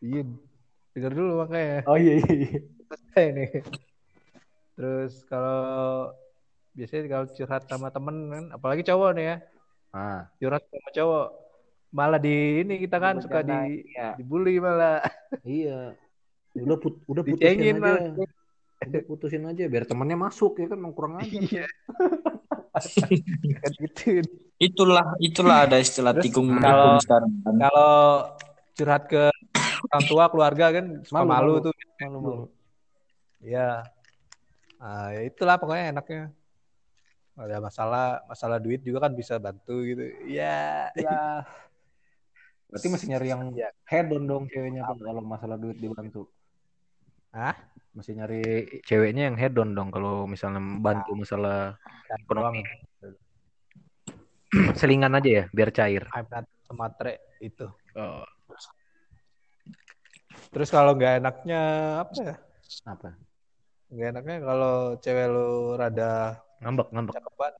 [0.00, 0.22] iya
[0.92, 2.32] denger dulu makanya Oh iya iya.
[2.32, 2.58] iya.
[2.86, 3.50] selesai nih.
[4.76, 6.12] Terus kalau
[6.72, 9.36] biasanya kalau curhat sama temen kan, apalagi cowok nih ya,
[9.90, 11.26] Ah, curhat sama cowok
[11.88, 14.14] malah di ini kita kan suka di Iya.
[14.14, 15.00] dibully malah.
[15.42, 15.96] iya.
[16.52, 17.72] Udah put, udah putusin aja.
[17.74, 18.04] malah.
[18.76, 21.28] Udah putusin aja biar temannya masuk ya kan emang kurang aja.
[21.40, 21.64] Iya.
[23.64, 24.20] kan gitu.
[24.60, 27.30] Itulah itulah ada istilah Terus tikung kalau- menikung sekarang.
[27.40, 27.92] Kalau
[28.76, 29.22] curhat ke
[29.86, 31.64] orang tua keluarga kan suka Malu, malu, malu.
[31.64, 31.74] tuh.
[31.96, 32.44] Malu-malu.
[33.40, 33.68] Iya.
[34.76, 36.22] Ah, ya itulah pokoknya enaknya.
[37.36, 40.04] Ada masalah, masalah duit juga kan bisa bantu gitu.
[40.28, 40.92] Iya.
[40.92, 41.48] Ya.
[42.68, 43.72] Berarti masih nyari yang Ya.
[43.88, 46.28] head on dong ceweknya kalau masalah duit dibantu.
[47.36, 47.52] Hah?
[47.92, 51.76] Masih nyari ceweknya yang head on dong kalau misalnya bantu masalah
[52.08, 52.64] Dan ekonomi.
[54.80, 56.08] Selingan aja ya biar cair.
[56.16, 57.68] I'm not matre itu.
[57.92, 58.24] Oh.
[60.48, 61.60] Terus kalau nggak enaknya
[62.00, 62.34] apa ya?
[62.88, 63.12] Apa?
[63.92, 67.14] Nggak enaknya kalau cewek lu rada Ngambek, ngambek.
[67.20, 67.52] cakepan.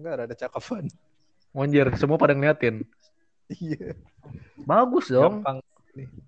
[0.00, 0.84] Enggak, rada cakepan.
[1.52, 2.88] Monjer, semua pada ngeliatin.
[3.52, 3.92] Iya.
[4.64, 5.44] Bagus dong.
[5.44, 5.60] Gampang.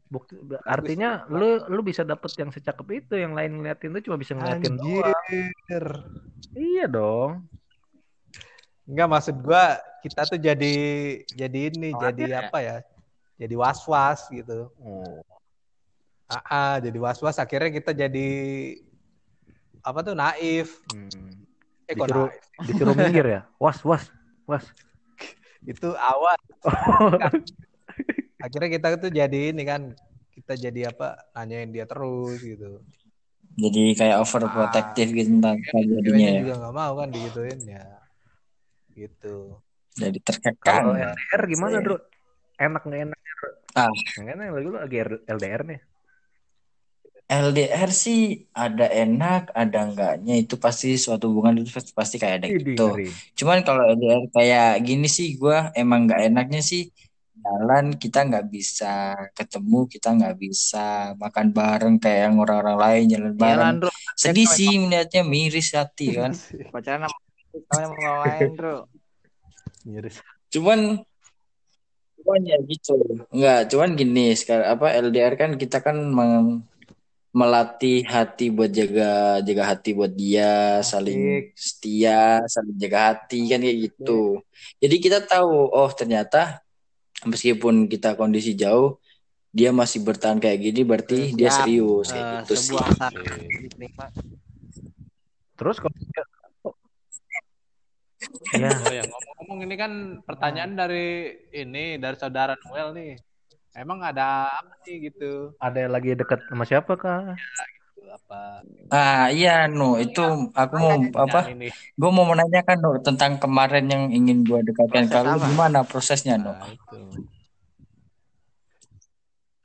[0.07, 4.39] Bukti, artinya lu lu bisa dapet yang secakep itu, yang lain ngeliatin lu cuma bisa
[4.39, 5.11] ngeliatin doang.
[5.11, 5.87] Anjir.
[6.55, 7.51] Iya dong.
[8.87, 10.75] Enggak maksud gua kita tuh jadi
[11.27, 12.39] jadi ini, Khawatir jadi ya?
[12.47, 12.77] apa ya?
[13.35, 14.71] Jadi was-was gitu.
[14.79, 15.27] Oh.
[16.31, 18.31] Ah, ah, jadi was-was akhirnya kita jadi
[19.83, 20.79] apa tuh naif.
[20.95, 21.11] Hmm.
[21.91, 22.45] Eh kok Disuruh- naif?
[22.71, 23.41] Disuruh minggir ya.
[23.59, 24.07] Was, was,
[24.47, 24.63] was.
[25.67, 26.39] Itu awal.
[28.37, 29.97] Akhirnya kita tuh jadi ini kan
[30.37, 31.33] kita jadi apa?
[31.33, 32.85] Nanyain dia terus gitu.
[33.57, 36.41] Jadi kayak overprotective gitu tentang jadinya Ceweknya ya.
[36.45, 37.85] juga nggak mau kan digituin ya.
[38.93, 39.37] Gitu.
[39.97, 40.85] Jadi Kalau terkekang.
[40.93, 41.97] LDR gimana, Bro?
[42.61, 43.19] Enak nggak enak?
[43.73, 43.89] Ah.
[44.21, 45.81] Nggak enak lagi lu lagi LDR nih.
[47.27, 50.37] LDR sih ada enak, ada enggaknya.
[50.37, 52.93] Itu pasti suatu hubungan itu pasti kayak ada gitu.
[53.41, 56.93] Cuman kalau LDR kayak gini sih gua emang nggak enaknya sih
[57.47, 63.33] jalan kita nggak bisa ketemu kita nggak bisa makan bareng kayak yang orang-orang lain jalan
[63.33, 63.63] Iya bareng.
[63.63, 66.35] Landro, sedih sih melihatnya miris hati kan?
[66.75, 67.19] Pacaran sama
[67.71, 68.77] kamu yang mau main, Bro.
[69.87, 70.19] Miris.
[70.51, 70.99] cuman
[72.19, 72.97] cuman ya gitu.
[73.31, 76.67] Nggak cuman gini sekarang apa LDR kan kita kan meng-
[77.31, 83.79] melatih hati buat jaga jaga hati buat dia saling setia saling jaga hati kan kayak
[83.93, 84.41] gitu.
[84.81, 86.66] Jadi kita tahu oh ternyata
[87.25, 89.01] meskipun kita kondisi jauh
[89.57, 91.65] dia masih bertahan kayak gini berarti dia Siap.
[91.65, 92.77] serius kayak Eh, gitu sih
[93.65, 94.07] diterima.
[95.57, 95.97] Terus kalau
[98.53, 99.93] ya Oh ya ngomong-ngomong ini kan
[100.25, 103.13] pertanyaan dari ini dari saudara Noel nih.
[103.77, 105.53] Emang ada apa nih gitu?
[105.61, 107.37] ada yang lagi dekat sama siapa kah?
[108.07, 108.63] Apa?
[108.87, 110.23] ah iya no itu
[110.55, 110.95] aku mau
[111.27, 116.55] apa gue mau menanyakan no tentang kemarin yang ingin gue dekatkan kalau gimana prosesnya no
[116.55, 116.99] Nah, itu.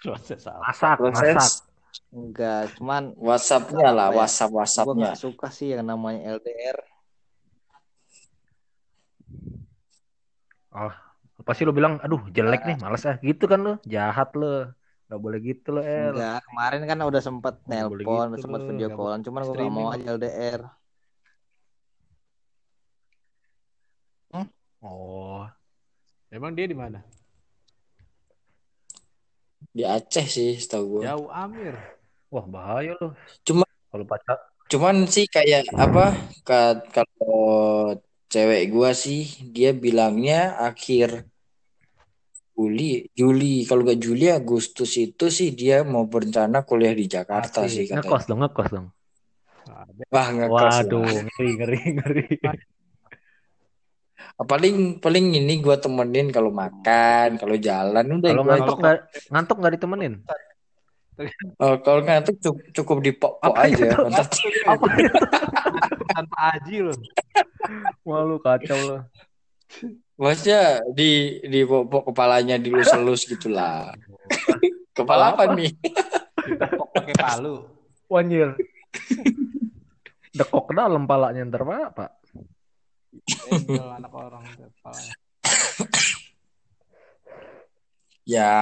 [0.01, 0.65] Proses apa?
[0.65, 1.13] Masak, masak.
[1.13, 1.47] proses
[2.11, 4.23] Enggak, cuman WhatsAppnya lah ya?
[4.23, 6.77] WhatsApp gue WhatsAppnya gak suka sih yang namanya LDR.
[11.43, 13.15] Pasti lu bilang, aduh jelek nih, males ah.
[13.19, 14.71] Gitu kan lu, jahat lu.
[15.11, 16.15] Gak boleh gitu lo, El.
[16.15, 19.73] Enggak, kemarin kan udah sempet boleh nelpon, gitu sempet video nggak callan, cuman gue gak
[19.75, 20.61] mau aja LDR.
[24.81, 25.45] Oh,
[26.31, 27.03] Emang dia di mana?
[29.71, 31.75] di Aceh sih setahu gue Jauh Amir.
[32.27, 33.11] wah bahaya lu.
[33.43, 34.35] Cuma- kalau pacar
[34.71, 36.15] Cuman sih kayak apa
[36.47, 37.99] ka- kalau
[38.31, 41.27] cewek gua sih dia bilangnya akhir
[42.51, 47.87] Juli, Juli kalau gak Juli Agustus itu sih dia mau berencana kuliah di Jakarta sih
[47.87, 47.95] Asik.
[47.95, 48.03] katanya.
[48.05, 48.87] ngekos dong, ngekos dong.
[50.11, 51.23] Wah ngekos Waduh, lah.
[51.31, 52.25] ngeri, ngeri, ngeri.
[54.41, 58.97] Paling paling ini gua temenin kalau makan, kalau jalan udah Kalau ngantuk nggak
[59.29, 60.13] ngantuk nggak ditemenin?
[61.61, 63.85] Oh, kalau ngantuk cukup, cukup di Apa aja.
[63.85, 63.85] itu?
[64.73, 65.13] Apa itu?
[66.09, 66.97] Tanpa Aji loh.
[68.01, 68.97] Wah lu kacau lu.
[70.21, 73.89] Maksudnya di di pok-pok kepalanya dilus-elus gitulah.
[74.97, 75.73] Kepala apa nih?
[76.45, 77.65] Ditepok pakai palu.
[78.05, 78.53] Wanjir.
[80.37, 82.11] Dekok dalam palanya ntar pak, pak.
[83.97, 85.15] Anak orang kepalanya.
[88.21, 88.53] Ya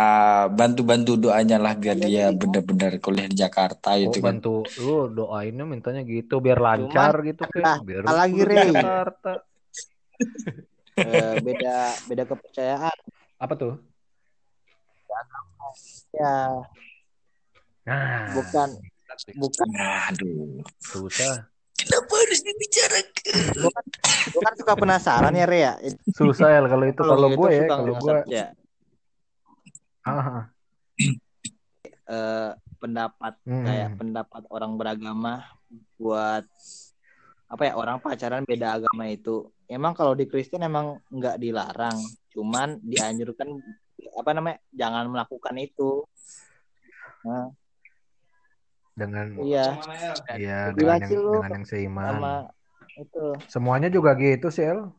[0.47, 4.39] bantu-bantu doanya lah biar dia benar-benar kuliah di Jakarta Oh, itu kan.
[4.39, 7.83] bantu lu doainnya mintanya gitu biar lancar gitu nah, kan.
[7.83, 8.39] Biar lagi.
[8.47, 9.43] Jakarta.
[10.99, 11.75] Eh, beda
[12.11, 12.97] beda kepercayaan
[13.39, 13.73] Apa tuh?
[16.13, 16.59] ya,
[17.87, 18.69] Nah, bukan
[19.39, 19.67] bukan
[20.11, 20.61] Aduh.
[20.83, 21.49] susah.
[21.79, 23.33] Kenapa harus dibicarakan?
[24.29, 25.73] gue kan suka penasaran ya Rea.
[26.13, 28.45] Susah ya kalau itu kalau gitu gue ya, suka kalau gue ya
[30.09, 30.43] ah,
[32.09, 33.65] eh, pendapat hmm.
[33.65, 35.43] kayak pendapat orang beragama
[35.99, 36.45] buat
[37.49, 41.97] apa ya orang pacaran beda agama itu emang kalau di Kristen emang nggak dilarang
[42.33, 43.61] cuman dianjurkan
[44.17, 46.03] apa namanya jangan melakukan itu
[47.23, 47.47] nah,
[48.97, 49.79] dengan iya
[50.35, 52.11] ya Gila dengan yang, lu dengan yang seiman.
[52.19, 52.35] sama
[52.99, 54.91] itu Semuanya juga gitu sih El.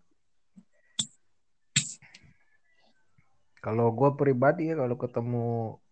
[3.61, 5.47] Kalau gue pribadi ya kalau ketemu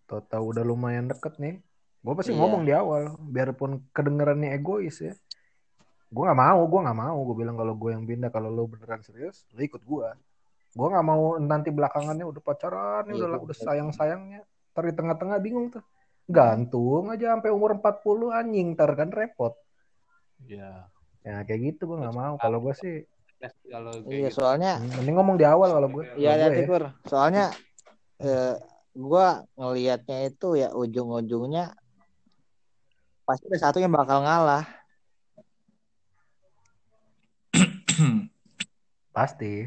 [0.08, 1.60] tahu-tahu udah lumayan deket nih,
[2.00, 2.40] gue pasti Iya.
[2.40, 5.12] ngomong di awal, biarpun kedengerannya egois ya.
[6.08, 7.18] Gue nggak mau, gue nggak mau.
[7.28, 10.08] Gue bilang kalau gue yang pindah, kalau lo beneran serius, lo ikut gue.
[10.72, 14.44] Gue nggak mau nanti belakangannya udah pacaran, Iya, udah udah sayang sayangnya.
[14.72, 15.84] Ntar di tengah-tengah bingung tuh.
[16.28, 19.56] Gantung aja sampai umur 40 anjing, ntar kan repot.
[20.44, 20.88] Iya.
[21.24, 22.34] Ya kayak gitu gue nggak mau.
[22.40, 22.94] Kalau gue sih,
[23.70, 24.42] Kalau Iya, gitu.
[24.42, 26.10] soalnya mending ngomong di awal kalau gue.
[26.18, 26.66] Iya, gue ya.
[26.66, 26.84] Kur.
[27.06, 27.54] Soalnya
[28.18, 28.58] eh,
[28.98, 31.70] gua ngelihatnya itu ya ujung-ujungnya
[33.22, 34.66] pasti ada satu yang bakal ngalah.
[39.16, 39.66] Pasti.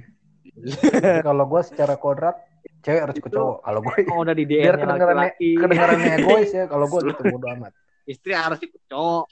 [1.27, 2.35] Kalau gue secara kodrat,
[2.83, 3.57] cewek harus ke cowok.
[3.63, 6.65] Kalau gue Oh, udah di biar DM-nya kedengarannya kedengarannya egois ya.
[6.67, 7.71] Kalau gue gitu bodo amat.
[8.07, 9.25] Istri harus ikut cowok.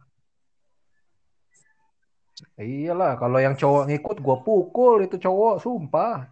[2.60, 6.28] Iyalah, kalau yang cowok ngikut gue pukul itu cowok, sumpah.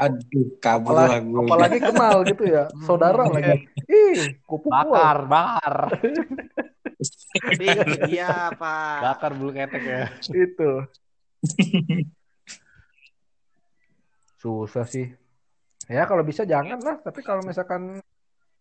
[0.00, 3.68] Aduh, kabur Apalagi, apalagi kenal gitu ya, saudara lagi.
[3.90, 4.72] Ih, gue pukul.
[4.72, 5.74] Bakar, bakar.
[8.12, 8.98] Iya, Pak.
[9.02, 10.00] Bakar bulu ketek ya.
[10.30, 10.86] Itu.
[14.38, 15.06] Susah sih.
[15.90, 17.98] Ya kalau bisa jangan lah, tapi kalau misalkan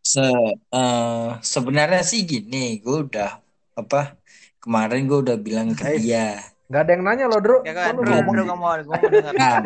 [0.01, 0.25] Se
[0.73, 3.37] eh, sebenarnya sih gini, gue udah
[3.77, 4.17] apa
[4.57, 6.41] kemarin gue udah bilang ke Eh, dia.
[6.65, 7.57] nggak ada yang nanya loh, Dro.
[7.61, 8.47] Ya kan, Bro, ngomong Bro, sih?
[8.49, 8.73] gue mau,
[9.05, 9.33] dengar.
[9.37, 9.61] Nah,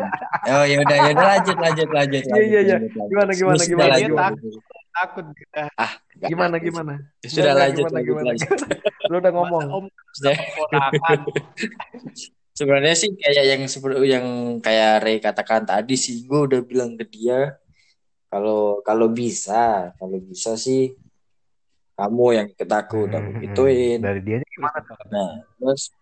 [0.52, 2.76] oh ya udah ya udah lanjut lanjut lanjut Iya, iya, iya.
[2.84, 4.36] Gimana, gimana, gimana, lanjut, gimana?
[4.96, 5.68] Takut kita.
[5.76, 6.72] Ah, Gimana, takut.
[6.72, 6.94] gimana?
[7.20, 8.48] Sudah Gimana, lanjut gimana, lanjut gimana, lanjut.
[9.12, 9.64] Lu udah ngomong.
[9.68, 9.86] Om.
[12.56, 14.26] Sebenarnya sih kayak yang seperti yang
[14.64, 17.60] kayak Ray katakan tadi sih, gue udah bilang ke dia
[18.32, 20.96] kalau kalau bisa, kalau bisa sih
[21.92, 24.00] kamu yang ikut aku udah Hmm, gituin.
[24.00, 24.80] Dari dia gimana?
[25.12, 25.92] Nah, terus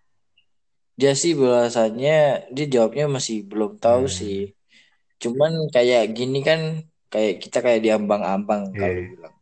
[0.95, 4.14] dia sih bahasanya dia jawabnya masih belum tahu Hmm.
[4.14, 4.55] sih.
[5.18, 8.79] Cuman kayak gini kan kayak kita kayak diambang-ambang Iya.
[8.83, 9.35] kalau bilang.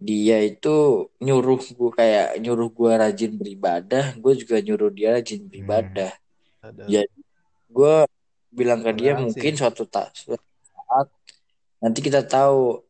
[0.00, 0.76] Dia itu
[1.20, 6.12] nyuruh gue kayak nyuruh gue rajin beribadah, gue juga nyuruh dia rajin beribadah.
[6.64, 6.88] Aduh.
[6.88, 7.04] Ya,
[7.68, 7.94] gue
[8.48, 10.40] bilang ke dia mungkin suatu ta- suatu
[10.72, 11.08] saat
[11.80, 12.80] nanti kita tahu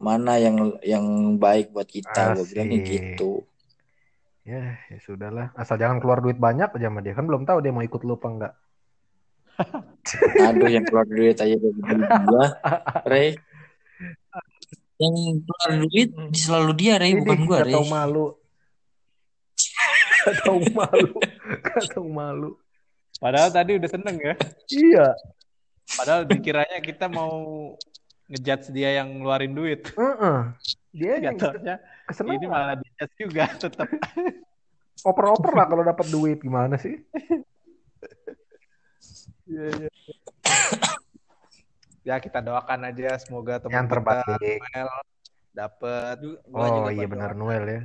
[0.00, 1.04] mana yang yang
[1.36, 2.36] baik buat kita.
[2.36, 2.84] Gue Asik.
[2.88, 3.44] gitu.
[4.42, 5.54] Ya, ya sudahlah.
[5.54, 7.14] Asal jangan keluar duit banyak aja sama dia.
[7.14, 8.52] Kan belum tahu dia mau ikut lu apa enggak.
[10.50, 12.46] Aduh yang keluar duit aja dari dia,
[13.06, 13.28] Ray.
[14.98, 15.14] Yang
[15.46, 17.74] keluar duit selalu dia, Ray, bukan gua, gak Ray.
[17.74, 18.26] tahu malu.
[20.22, 21.10] Gak tahu malu.
[21.62, 22.50] Gak tahu malu.
[23.22, 24.34] Padahal tadi udah seneng ya.
[24.70, 25.06] Iya.
[25.98, 27.34] Padahal dikiranya kita mau
[28.30, 29.86] ngejudge dia yang ngeluarin duit.
[29.94, 30.38] Heeh.
[30.92, 31.76] Dia yang Jatuhnya
[32.34, 33.88] ini malah dijudge juga tetap.
[35.02, 36.94] Oper-oper lah kalau dapat duit gimana sih?
[39.52, 39.90] Iya, iya.
[42.08, 44.58] ya kita doakan aja semoga teman Yang kita terbaik.
[44.64, 44.90] Noel
[45.52, 46.16] dapat
[46.48, 47.80] Oh juga iya benar Noel ya.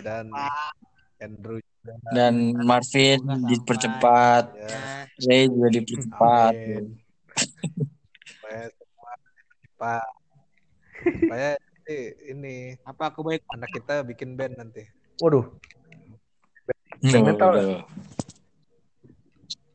[0.00, 0.72] dan Pak.
[1.20, 1.92] Andrew juga.
[2.08, 2.34] Dan
[2.64, 6.54] Marvin dipercepat, Ya, Ray juga dipercepat.
[8.24, 9.12] Supaya semua
[9.60, 10.08] cepat.
[11.02, 11.98] Supaya nanti
[12.32, 14.82] ini apa kebaikan anak kita bikin band nanti.
[15.20, 15.46] Waduh,
[17.02, 17.82] Oh, Band metal.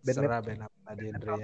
[0.08, 1.38] Band Serah band apa terserah.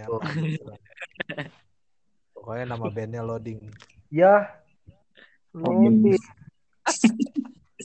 [2.31, 3.59] Pokoknya nama bandnya loading.
[4.07, 4.47] ya.
[5.51, 6.15] Loading.
[6.15, 6.21] Loading.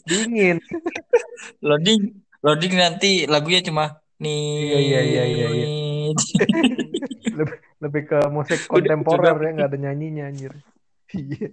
[0.09, 0.57] Dingin.
[1.63, 2.01] Loading,
[2.41, 4.43] loading nanti lagunya cuma nih.
[4.63, 5.67] Iya, iya, iya, iya, iya.
[7.39, 10.53] Lebih, lebih ke musik kontemporer ya, nggak ada nyanyinya anjir.
[11.13, 11.49] Iya.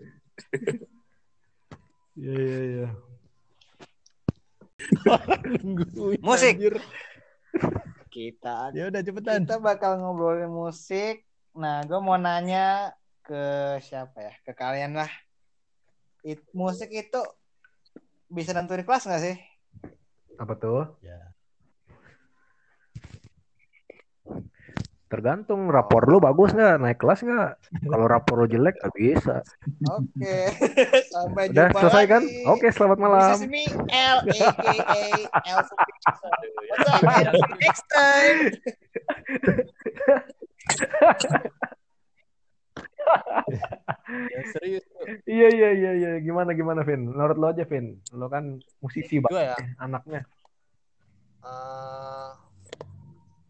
[2.16, 2.88] Iya iya iya.
[6.26, 6.56] Musik.
[8.16, 9.44] Kita Ya udah cepetan.
[9.44, 11.28] kita bakal ngobrolin musik.
[11.52, 14.34] Nah, gue mau nanya ke siapa ya?
[14.48, 15.12] Ke kalian lah.
[16.24, 17.20] It- musik itu
[18.32, 19.36] bisa nentuin kelas nggak sih?
[20.40, 20.96] Apa tuh?
[21.04, 21.35] Ya.
[25.16, 27.52] Tergantung rapor lu bagus nggak, naik kelas nggak.
[27.88, 29.40] Kalau rapor lu jelek nggak bisa.
[29.88, 30.52] Oke.
[31.16, 32.22] Sampai Udah jumpa selesai kan?
[32.28, 32.44] lagi.
[32.52, 33.40] Oke, selamat malam.
[33.40, 33.64] This is me,
[33.96, 35.04] L A K A
[35.56, 35.60] L
[36.68, 37.24] What's up, man?
[37.32, 38.40] See you Next time.
[44.36, 44.84] Ya, serius.
[45.24, 46.12] Iya iya iya iya.
[46.20, 47.08] Gimana gimana Vin?
[47.08, 48.04] Menurut lo aja Vin.
[48.12, 49.56] Lo kan musisi Gua banget ya.
[49.56, 50.22] ya, anaknya.
[51.40, 52.30] Eh,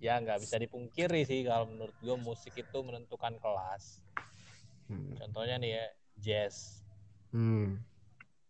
[0.04, 4.04] ya nggak bisa dipungkiri sih kalau menurut gue musik itu menentukan kelas.
[4.92, 5.16] Hmm.
[5.18, 5.86] Contohnya nih ya
[6.20, 6.84] jazz.
[7.32, 7.80] Hmm.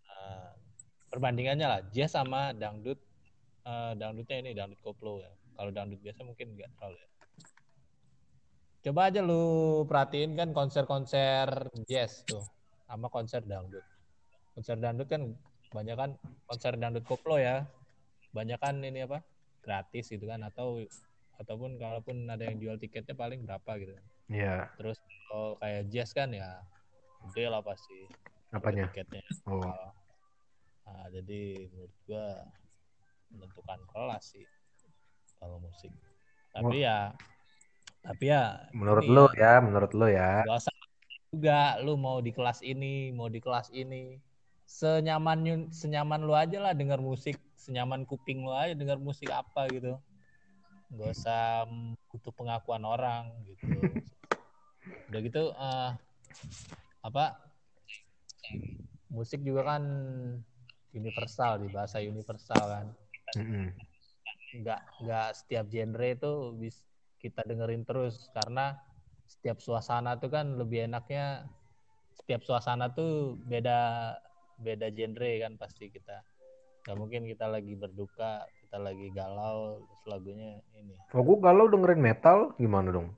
[0.05, 0.51] Eh,
[1.13, 2.97] perbandingannya lah jazz sama dangdut.
[3.65, 5.31] Eh, dangdutnya ini dangdut koplo ya.
[5.55, 7.09] Kalau dangdut biasa mungkin nggak terlalu ya.
[8.85, 12.45] Coba aja lu perhatiin kan konser-konser jazz tuh
[12.85, 13.81] sama konser dangdut.
[14.53, 15.33] Konser dangdut kan
[15.73, 16.11] banyak kan
[16.45, 17.65] konser dangdut koplo ya.
[18.35, 19.23] Banyak kan ini apa?
[19.65, 20.85] gratis gitu kan atau
[21.39, 24.05] ataupun kalaupun ada yang jual tiketnya paling berapa gitu kan.
[24.31, 24.55] Iya.
[24.79, 26.63] Terus kalau kayak jazz kan ya
[27.29, 28.09] gede lah pasti
[28.53, 28.87] Apanya?
[28.91, 29.23] tiketnya.
[29.49, 29.61] Oh.
[30.85, 32.25] Nah, jadi menurut gua
[33.33, 34.45] menentukan kelas sih
[35.41, 35.91] kalau musik.
[36.55, 37.11] Tapi ya
[38.05, 40.45] tapi ya Menurut lu ya, menurut lu ya.
[40.45, 40.75] Gak usah
[41.33, 44.21] juga lu mau di kelas ini, mau di kelas ini.
[44.65, 49.97] Senyaman senyaman lu aja lah dengar musik, senyaman kuping lu aja dengar musik apa gitu.
[50.93, 53.65] Gak usah mm, butuh pengakuan orang gitu.
[55.09, 55.91] Udah gitu eh,
[57.05, 57.25] apa
[59.09, 59.83] musik juga kan
[60.95, 62.87] universal di bahasa universal kan.
[64.55, 66.81] Nggak nggak setiap genre itu bis
[67.19, 68.77] kita dengerin terus karena
[69.25, 71.49] setiap suasana tuh kan lebih enaknya
[72.13, 74.13] setiap suasana tuh beda
[74.61, 76.23] beda genre kan pasti kita.
[76.85, 82.01] Nggak mungkin kita lagi berduka kita lagi galau terus lagunya ini Oh, gua galau dengerin
[82.01, 83.13] metal gimana dong?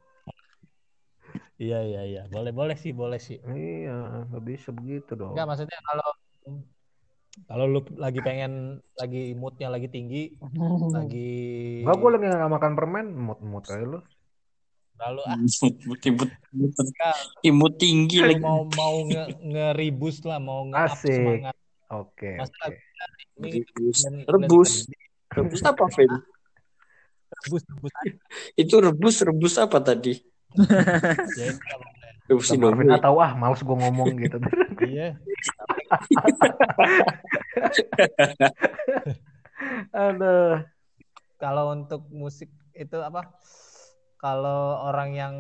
[1.58, 5.32] iya iya iya boleh boleh sih boleh sih Iya, nggak bisa begitu dong.
[5.34, 6.08] Enggak maksudnya kalau
[7.48, 10.36] kalau lu lagi pengen lagi moodnya lagi tinggi
[10.98, 11.30] lagi
[11.82, 14.00] Enggak, gua lagi nggak makan permen, mut-mut kayak lu.
[14.98, 16.30] lalu ah Imut, imut,
[17.46, 18.42] imut, tinggi lagi.
[18.42, 21.14] mau mau nge ngeribus lah mau Asik.
[21.14, 21.56] semangat
[21.88, 22.32] Oke.
[24.28, 24.90] Rebus.
[25.38, 25.62] Rebus.
[25.62, 26.10] Apa, Fen?
[27.28, 27.92] rebus rebus
[28.56, 30.16] Itu rebus, rebus apa tadi?
[31.36, 31.52] ya?
[32.28, 32.88] Rebus Indomie.
[32.88, 34.38] nggak tahu ah, males gua ngomong gitu.
[34.90, 35.20] iya
[39.94, 40.62] Aduh.
[41.38, 43.30] kalau untuk musik itu apa
[44.18, 45.36] kalau orang yang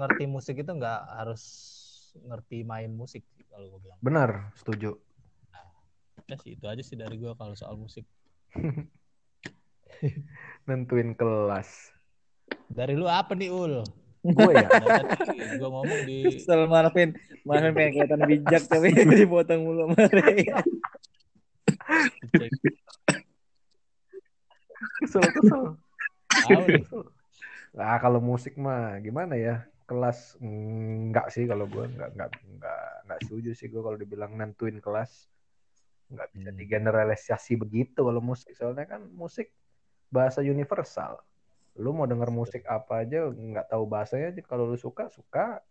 [0.00, 1.42] ngerti musik itu nggak harus
[2.18, 4.96] ngerti main musik kalau gue bilang Benar, setuju.
[6.28, 8.04] ya sih itu aja sih dari gue kalau soal musik
[10.68, 11.92] Nentuin kelas.
[12.68, 13.84] dari lu apa nih ul
[14.18, 14.68] Gue ya.
[15.56, 17.14] gue ngomong di Kesel Marvin.
[17.46, 20.52] Marvin pengen kelihatan bijak tapi dipotong mulu Marvin.
[25.00, 25.62] Kesel, kesel.
[27.72, 29.62] Nah, kalau musik mah gimana ya?
[29.88, 34.76] Kelas enggak sih kalau gue enggak enggak enggak enggak setuju sih gue kalau dibilang nentuin
[34.78, 35.30] kelas.
[36.10, 36.58] Enggak bisa Hmm.
[36.58, 38.52] digeneralisasi begitu kalau musik.
[38.52, 39.48] Soalnya kan musik
[40.08, 41.20] bahasa universal.
[41.78, 44.40] Lu mau denger musik apa aja nggak tahu bahasanya aja.
[44.44, 45.62] Kalau lu suka suka.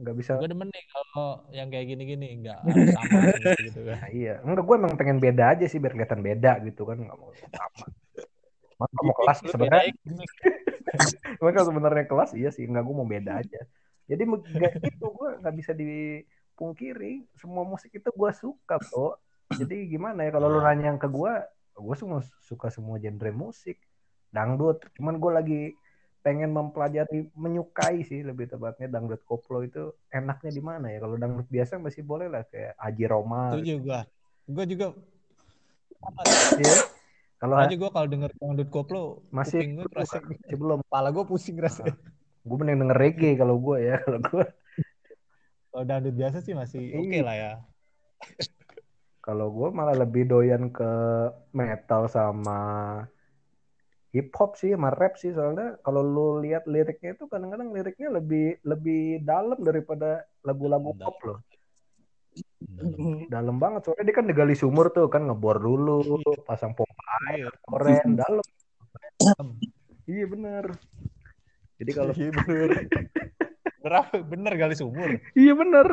[0.00, 2.60] Nggak bisa gue demen nih kalau yang kayak gini-gini nggak
[2.96, 3.20] sama
[3.60, 3.96] gitu kan.
[4.00, 4.34] Nah, iya.
[4.40, 6.96] Enggak gue emang pengen beda aja sih biar kelihatan beda gitu kan.
[6.96, 7.84] Nggak mau sama.
[8.80, 9.92] Mas mau kelas sebenarnya.
[11.36, 13.60] Cuman kalau sebenarnya kelas iya sih, enggak gue mau beda aja.
[14.08, 19.20] Jadi nggak itu gue nggak bisa dipungkiri, semua musik itu gue suka kok.
[19.52, 21.34] Jadi gimana ya kalau lu nanya yang ke gue,
[21.80, 23.80] gue semua suka semua genre musik,
[24.28, 24.84] dangdut.
[24.94, 25.60] Cuman gue lagi
[26.20, 31.00] pengen mempelajari, menyukai sih lebih tepatnya dangdut koplo itu enaknya di mana ya?
[31.00, 33.56] Kalau dangdut biasa masih boleh lah kayak Aji Roma.
[33.56, 34.00] setuju gue
[34.50, 34.86] gue juga
[36.56, 36.74] Iya.
[37.40, 40.20] Kalau aja gue kalau denger dangdut koplo masih gue terasa
[40.52, 40.84] belum.
[40.84, 41.96] kepala gue pusing rasanya
[42.40, 43.96] Gue mending denger reggae kalau gue ya.
[44.04, 44.44] Kalau gue
[45.72, 47.22] kalau dangdut biasa sih masih oke Iya.
[47.24, 47.52] lah ya
[49.20, 50.92] Kalau gue malah lebih doyan ke
[51.52, 52.60] metal sama
[54.10, 58.58] hip hop sih, sama rap sih soalnya kalau lu lihat liriknya itu kadang-kadang liriknya lebih
[58.64, 61.38] lebih dalam daripada lagu-lagu pop loh.
[62.60, 63.28] Dalam.
[63.28, 66.00] Dalam banget soalnya dia kan digali sumur tuh kan ngebor dulu,
[66.48, 68.46] pasang pompa air, koren, dalam.
[70.08, 70.64] Iya bener.
[71.80, 72.70] Jadi kalau Iya bener.
[73.80, 74.16] bener apa?
[74.20, 75.08] Bener kali sumur.
[75.32, 75.86] iya bener.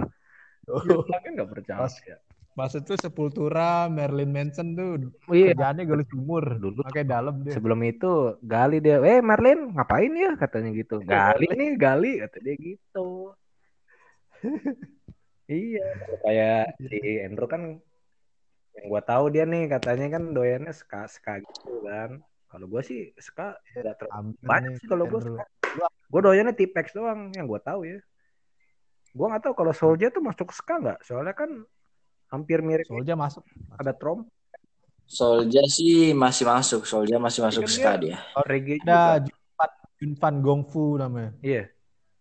[0.68, 1.88] Ya, kan nggak percaya.
[2.58, 5.54] Maksud tuh Sepultura, Marilyn Manson tuh Oh, iya.
[5.54, 6.58] kerjaannya gali sumur.
[6.58, 7.54] Dulu Pakai dalam dia.
[7.54, 10.98] Sebelum itu gali dia, eh Marlin ngapain ya katanya gitu.
[11.06, 13.38] Gali nih gali kata dia gitu.
[15.46, 15.86] iya,
[16.26, 17.78] kayak si Andrew kan
[18.74, 22.26] yang gua tahu dia nih katanya kan doyannya ska ska gitu kan.
[22.50, 25.38] Kalau gua sih ska nggak terlalu banyak sih kalau gua Andrew.
[25.38, 25.86] ska.
[26.10, 28.02] Gua doyannya Tipex doang yang gua tahu ya.
[29.14, 31.06] Gua nggak tahu kalau Soulja tuh masuk ska nggak?
[31.06, 31.70] Soalnya kan
[32.28, 33.44] hampir mirip Soldier masuk.
[33.76, 34.28] ada trom
[35.08, 38.44] Solja sih masih masuk, Solja masih masuk Kan ska dia- dia.
[38.44, 38.76] reggae.
[38.84, 39.72] Ada Junfan,
[40.04, 41.32] Junfan Gongfu namanya.
[41.40, 41.72] Iya.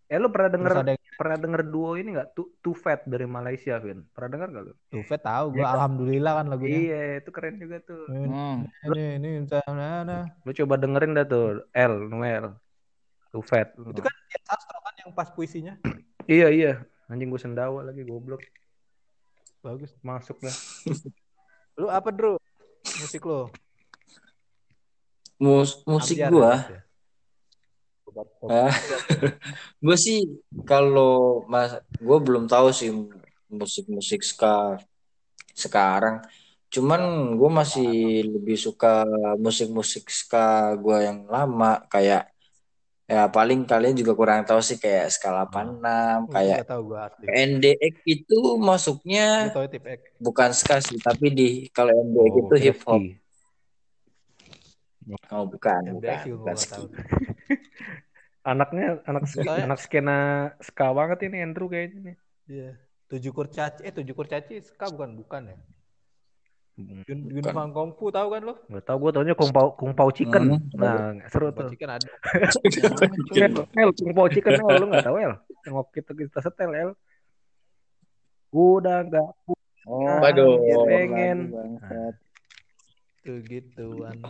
[0.06, 2.38] Eh lu pernah denger ada pernah denger duo ini nggak?
[2.38, 4.06] Too, Too Fat dari Malaysia, Vin.
[4.14, 4.74] Pernah denger nggak lu?
[4.94, 5.74] Tufet tahu gue Iya kan?
[5.74, 6.78] alhamdulillah kan lagunya.
[6.78, 8.06] Iya, itu keren juga tuh.
[8.06, 8.70] Hmm.
[8.86, 10.30] Ini ini nah.
[10.46, 12.54] Lu coba dengerin dah tuh, L, Noel.
[13.34, 13.74] Too fat.
[13.74, 14.14] Itu kan
[14.46, 15.74] Sastro kan yang pas puisinya.
[16.30, 16.72] Iya iya.
[17.10, 18.46] Anjing gue sendawa lagi goblok.
[19.66, 19.90] Bagus.
[19.98, 20.54] Masuk dah.
[21.82, 22.38] Lu apa, Dru?
[23.02, 23.50] Musik lu?
[25.42, 26.80] Mus musik Ambiar gua, ya,
[28.48, 28.72] ah,
[29.84, 30.24] gua sih
[30.64, 32.88] kalau mas, gua belum tahu sih
[33.52, 34.80] musik-musik ska
[35.52, 36.24] sekarang.
[36.72, 37.90] Cuman gue masih
[38.32, 39.04] lebih suka
[39.36, 42.32] musik-musik ska gue yang lama kayak
[43.06, 47.00] ya paling kalian juga kurang tahu sih kayak skala 86 Gua kayak nggak tahu gua
[47.06, 47.24] asli.
[47.30, 50.00] NDX itu masuknya tahu X.
[50.18, 53.02] bukan ska sih tapi di kalau NDX Oh, itu hip hop.
[55.30, 56.86] Oh bukan, bukan, bukan tahu.
[58.50, 60.18] Anaknya anak anak skena
[60.58, 62.16] ska banget ini Andrew kayaknya nih.
[62.46, 62.70] Iya.
[63.06, 65.58] Tujuh kurcaci, eh tujuh kurcaci ska bukan bukan ya?
[66.76, 67.40] Hmm, Gun Bukan.
[67.40, 68.54] Gunfang Kungfu tahu kan lo?
[68.68, 70.60] Nggak tahu gue taunya kung pao kung pao chicken.
[70.60, 71.72] Hmm, Nah seru tuh.
[71.72, 72.04] Kan ada.
[73.32, 75.32] El, El, kung pao chicken El, lu nggak tahu El?
[75.64, 76.90] Yang waktu kita kita setel El.
[78.52, 79.26] Udah nggak
[79.86, 81.54] Oh, Waduh, lagu pengen.
[81.54, 82.14] bangsat.
[83.22, 84.18] Tuh gituan.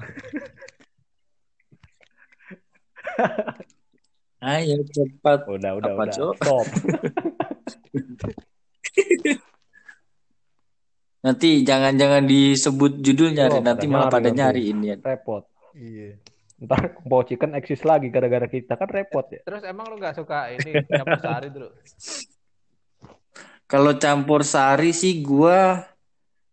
[4.45, 5.49] Ayo cepat.
[5.49, 6.13] udah udah Apa, udah.
[6.13, 6.37] Cok?
[6.37, 6.67] Stop.
[11.27, 14.95] Nanti jangan-jangan disebut judulnya, Oh, nanti malah pada nyari ini.
[15.03, 15.43] Repot.
[15.75, 16.23] Iya.
[16.57, 19.43] Ntar pao chicken eksis lagi gara-gara kita kan repot ya.
[19.45, 21.69] Terus emang lu nggak suka ini campur sari dulu?
[23.67, 25.83] Kalau campur sari sih gua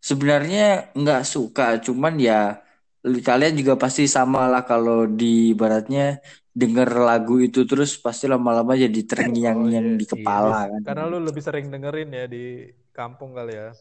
[0.04, 2.60] sebenarnya nggak suka, cuman ya
[3.04, 6.20] kalian juga pasti sama lah kalau di baratnya
[6.52, 10.00] denger lagu itu terus pasti lama-lama jadi terngiang-ngiang Oh, iya.
[10.04, 10.82] di kepala kan.
[10.84, 13.72] Karena lu lebih sering dengerin ya di kampung kali ya.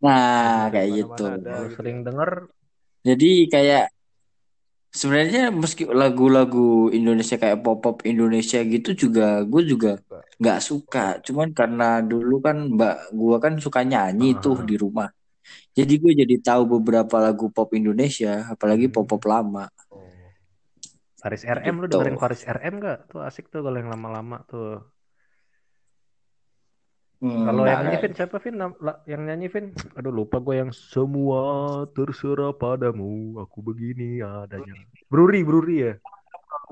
[0.00, 1.24] Nah, Jadi kayak di gitu.
[1.28, 1.52] ada.
[1.60, 2.30] Gitu sering denger
[3.00, 3.86] Jadi kayak
[4.90, 9.92] sebenarnya meski lagu-lagu Indonesia kayak pop-pop Indonesia gitu juga gue juga
[10.36, 11.20] nggak suka.
[11.22, 14.40] Cuman karena dulu kan mbak gue kan suka nyanyi Ah.
[14.40, 15.08] tuh di rumah.
[15.72, 18.94] Jadi gue jadi tahu beberapa lagu pop Indonesia, apalagi Hmm.
[18.94, 19.64] pop-pop lama.
[19.88, 20.02] Oh.
[21.16, 21.94] Faris RM lu Gitu.
[21.96, 22.98] dengerin Faris RM gak?
[23.08, 24.89] Tuh asik tuh kalau yang lama-lama tuh.
[27.20, 28.56] Hmm, Kalau yang nggak, nyanyi Vin siapa Vin?
[29.04, 29.64] Yang nyanyi Vin?
[29.92, 31.42] Aduh lupa gue yang semua
[31.92, 34.72] terserah padamu, aku begini adanya.
[35.12, 35.92] Bruri, Bruri ya.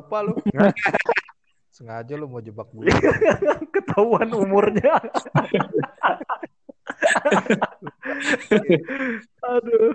[0.01, 0.41] Lupa lu.
[1.77, 2.89] Sengaja lu mau jebak gue.
[3.77, 4.97] Ketahuan umurnya.
[9.53, 9.93] Aduh.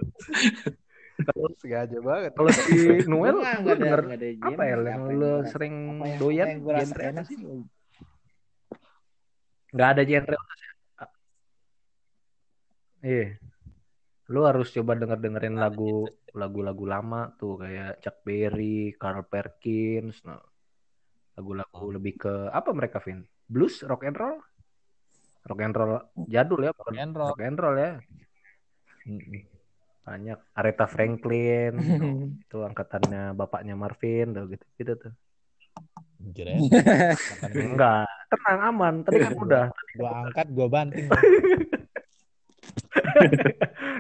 [1.57, 2.31] Sengaja banget.
[2.37, 4.01] Kalau si Noel ada- denger
[4.37, 7.37] apa ya yang lu sering doyan genre apa enak sih?
[9.73, 10.37] Nggak ada genre.
[13.03, 13.35] Iya.
[14.31, 20.39] Lu harus coba denger dengerin lagu lagu-lagu lama tuh kayak Chuck Berry, Carl Perkins, nah,
[21.35, 23.27] lagu-lagu lebih ke apa mereka Vin?
[23.49, 24.39] Blues, rock and roll?
[25.43, 25.99] Rock and roll
[26.31, 27.29] jadul ya, bukan and roll.
[27.35, 27.91] rock and roll ya.
[30.07, 31.73] Banyak Aretha Franklin,
[32.47, 35.13] itu angkatannya bapaknya Marvin, tuh gitu gitu tuh.
[36.23, 36.55] Ya.
[36.55, 36.71] Gue.
[37.67, 38.93] Enggak, tenang aman.
[39.03, 39.65] Tadi kan udah,
[39.99, 41.07] Gua angkat, gua banting.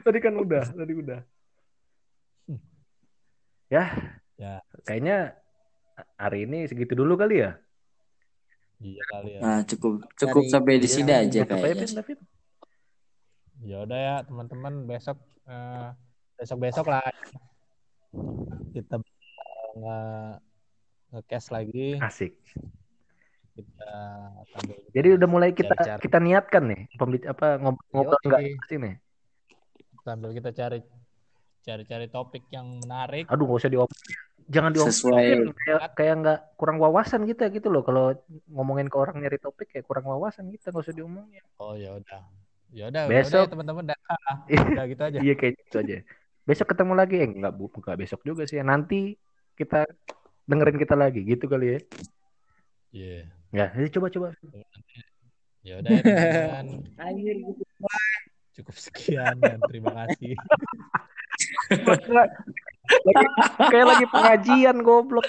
[0.07, 1.19] tadi kan udah, tadi udah.
[3.67, 3.85] Ya,
[4.37, 4.59] Ya.
[4.85, 5.35] kayaknya
[6.15, 7.59] hari ini segitu dulu kali ya.
[8.79, 9.39] Iya kali ya.
[9.39, 12.15] Nah, cukup cukup Dari- sampai di sini aja Tutup aja, kayaknya.
[13.63, 15.17] Ya udah ya teman-teman besok
[15.47, 15.87] eh,
[16.35, 17.03] besok-besok lah
[18.75, 18.99] kita
[19.73, 19.97] nge
[21.13, 22.33] nge-cast lagi Asik.
[23.53, 23.91] kita
[24.49, 26.01] sambil Jadi udah mulai kita Cari-cari.
[26.01, 28.91] kita niatkan nih pembit apa ngob- ngobrol enggak sini.
[30.03, 30.83] sambil kita cari
[31.63, 34.11] cari-cari topik yang menarik Aduh, nggak usah diomongin.
[34.51, 34.91] Jangan diomongin.
[34.91, 37.85] Sesuai- Kayak kayak nggak kurang wawasan kita gitu loh.
[37.87, 38.11] Kalau
[38.51, 41.43] ngomongin ke orang nyari topik kayak kurang wawasan kita nggak usah diomongin.
[41.61, 42.21] oh ya udah
[42.73, 43.31] ya udah Besok.
[43.31, 44.65] udah ya, teman-teman dah Ah, Iya.
[44.75, 45.95] udah gitu aja Iya kayak gitu aja.
[46.43, 48.59] Besok ketemu lagi eh enggak bu, enggak besok juga sih.
[48.59, 49.15] Nanti
[49.55, 49.87] kita
[50.49, 51.79] dengerin kita lagi gitu kali ya.
[52.93, 53.19] Iya.
[53.53, 54.09] Ya, coba.
[55.63, 56.67] ya udah ya teman-teman
[56.99, 57.63] Anjir gitu.
[58.59, 60.35] cukup sekian dan terima kasih
[62.11, 62.35] lagi,
[63.71, 65.23] kayak lagi pengajian goblok.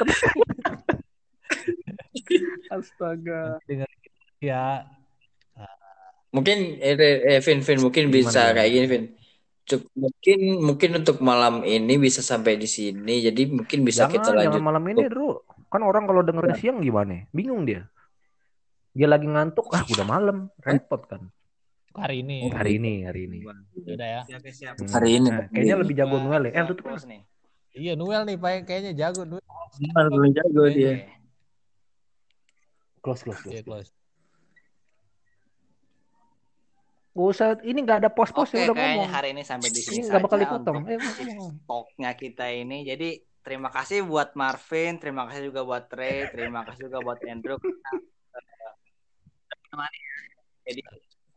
[2.75, 3.63] Astaga.
[3.71, 3.87] dengan
[4.43, 4.83] ya
[6.35, 8.57] Mungkin eh, eh Vin, Vin mungkin Gimana, bisa gimana?
[8.59, 9.05] kayak gini, Vin.
[9.65, 13.25] Cuk- mungkin mungkin untuk malam ini bisa sampai di sini.
[13.25, 14.61] Jadi mungkin bisa jangan, kita jangan lanjut.
[14.61, 15.45] malam ini, Bro.
[15.73, 17.25] Kan orang kalau dengerin siang gimana?
[17.33, 17.89] Bingung dia.
[18.95, 21.27] Dia lagi ngantuk, ah udah malam, repot kan.
[21.99, 23.39] hari ini Hari ini, hari ini.
[23.87, 24.75] ya udah ya Siap, siap.
[24.79, 24.91] Hmm.
[24.91, 25.29] Hari ini.
[25.31, 26.53] Nah, kayaknya lebih jago Noel ya.
[26.63, 27.23] Eh, tutup Close nih.
[27.75, 29.43] iya Noel nih Pak, kayaknya jago Noel
[29.75, 30.93] Benar, belum jago dia.
[33.03, 33.55] Close, close, close.
[33.55, 33.91] Iya, close.
[37.15, 39.07] Gak usah, ini nggak ada pos-pos ya udah ngomong.
[39.07, 40.83] hari ini sampai di sini Ini nggak bakal dipotong.
[40.91, 41.63] Eh, ngomong.
[41.63, 42.83] talknya kita ini.
[42.83, 47.55] Jadi terima kasih buat Marvin, terima kasih juga buat Trey, terima kasih juga buat Andrew.
[47.63, 47.87] Kita,
[49.79, 49.95] eh.
[50.67, 50.81] Jadi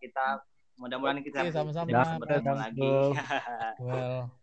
[0.01, 0.41] kita
[0.81, 1.93] mudah-muhamudahan kita Oke, sama-sama.
[1.93, 2.89] bisa bertemu lagi.
[3.85, 4.33] Well,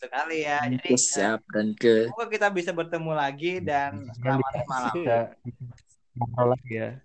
[0.00, 0.64] Sekali ya.
[0.64, 4.94] Jadi siap dan ke semoga kita bisa bertemu lagi dan selamat malam.
[4.96, 5.36] Bisa
[6.16, 6.96] ngobrol lagi ya.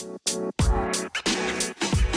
[0.00, 2.07] We'll be right back.